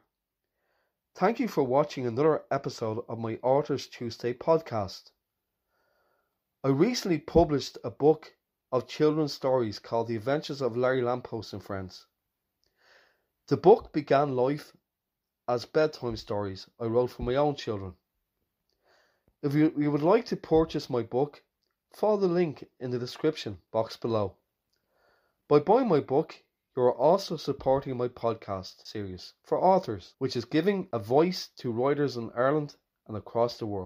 Thank 1.16 1.40
you 1.40 1.48
for 1.50 1.64
watching 1.64 2.08
another 2.08 2.44
episode 2.50 3.04
of 3.10 3.20
my 3.20 3.38
Authors 3.44 3.88
Tuesday 3.88 4.34
podcast. 4.34 5.12
I 6.64 6.70
recently 6.70 7.20
published 7.20 7.78
a 7.84 7.92
book 7.92 8.34
of 8.72 8.88
children's 8.88 9.34
stories 9.34 9.78
called 9.78 10.08
The 10.08 10.16
Adventures 10.16 10.62
of 10.62 10.78
Larry 10.78 11.02
Lamppost 11.02 11.52
and 11.52 11.62
Friends. 11.62 12.06
The 13.50 13.58
book 13.58 13.92
began 13.92 14.36
life 14.36 14.72
as 15.50 15.66
bedtime 15.66 16.16
stories 16.16 16.70
I 16.80 16.86
wrote 16.86 17.12
for 17.12 17.24
my 17.24 17.36
own 17.36 17.56
children. 17.56 17.94
If 19.42 19.54
you, 19.54 19.74
you 19.78 19.92
would 19.92 20.02
like 20.02 20.26
to 20.28 20.38
purchase 20.38 20.90
my 20.90 21.04
book, 21.04 21.44
follow 21.94 22.16
the 22.16 22.28
link 22.28 22.66
in 22.80 22.92
the 22.92 23.00
description 23.00 23.58
box 23.72 23.98
below. 23.98 24.38
By 25.50 25.60
buying 25.60 25.90
my 25.90 26.00
book, 26.00 26.42
You 26.76 26.82
are 26.82 26.98
also 26.98 27.38
supporting 27.38 27.98
my 27.98 28.08
podcast 28.08 28.88
series 28.88 29.34
for 29.44 29.60
authors, 29.64 30.16
which 30.18 30.36
is 30.36 30.46
giving 30.46 30.90
a 30.92 30.98
voice 30.98 31.50
to 31.58 31.72
writers 31.72 32.18
in 32.18 32.32
Ireland 32.36 32.76
and 33.06 33.16
across 33.16 33.58
the 33.58 33.68
world. 33.68 33.82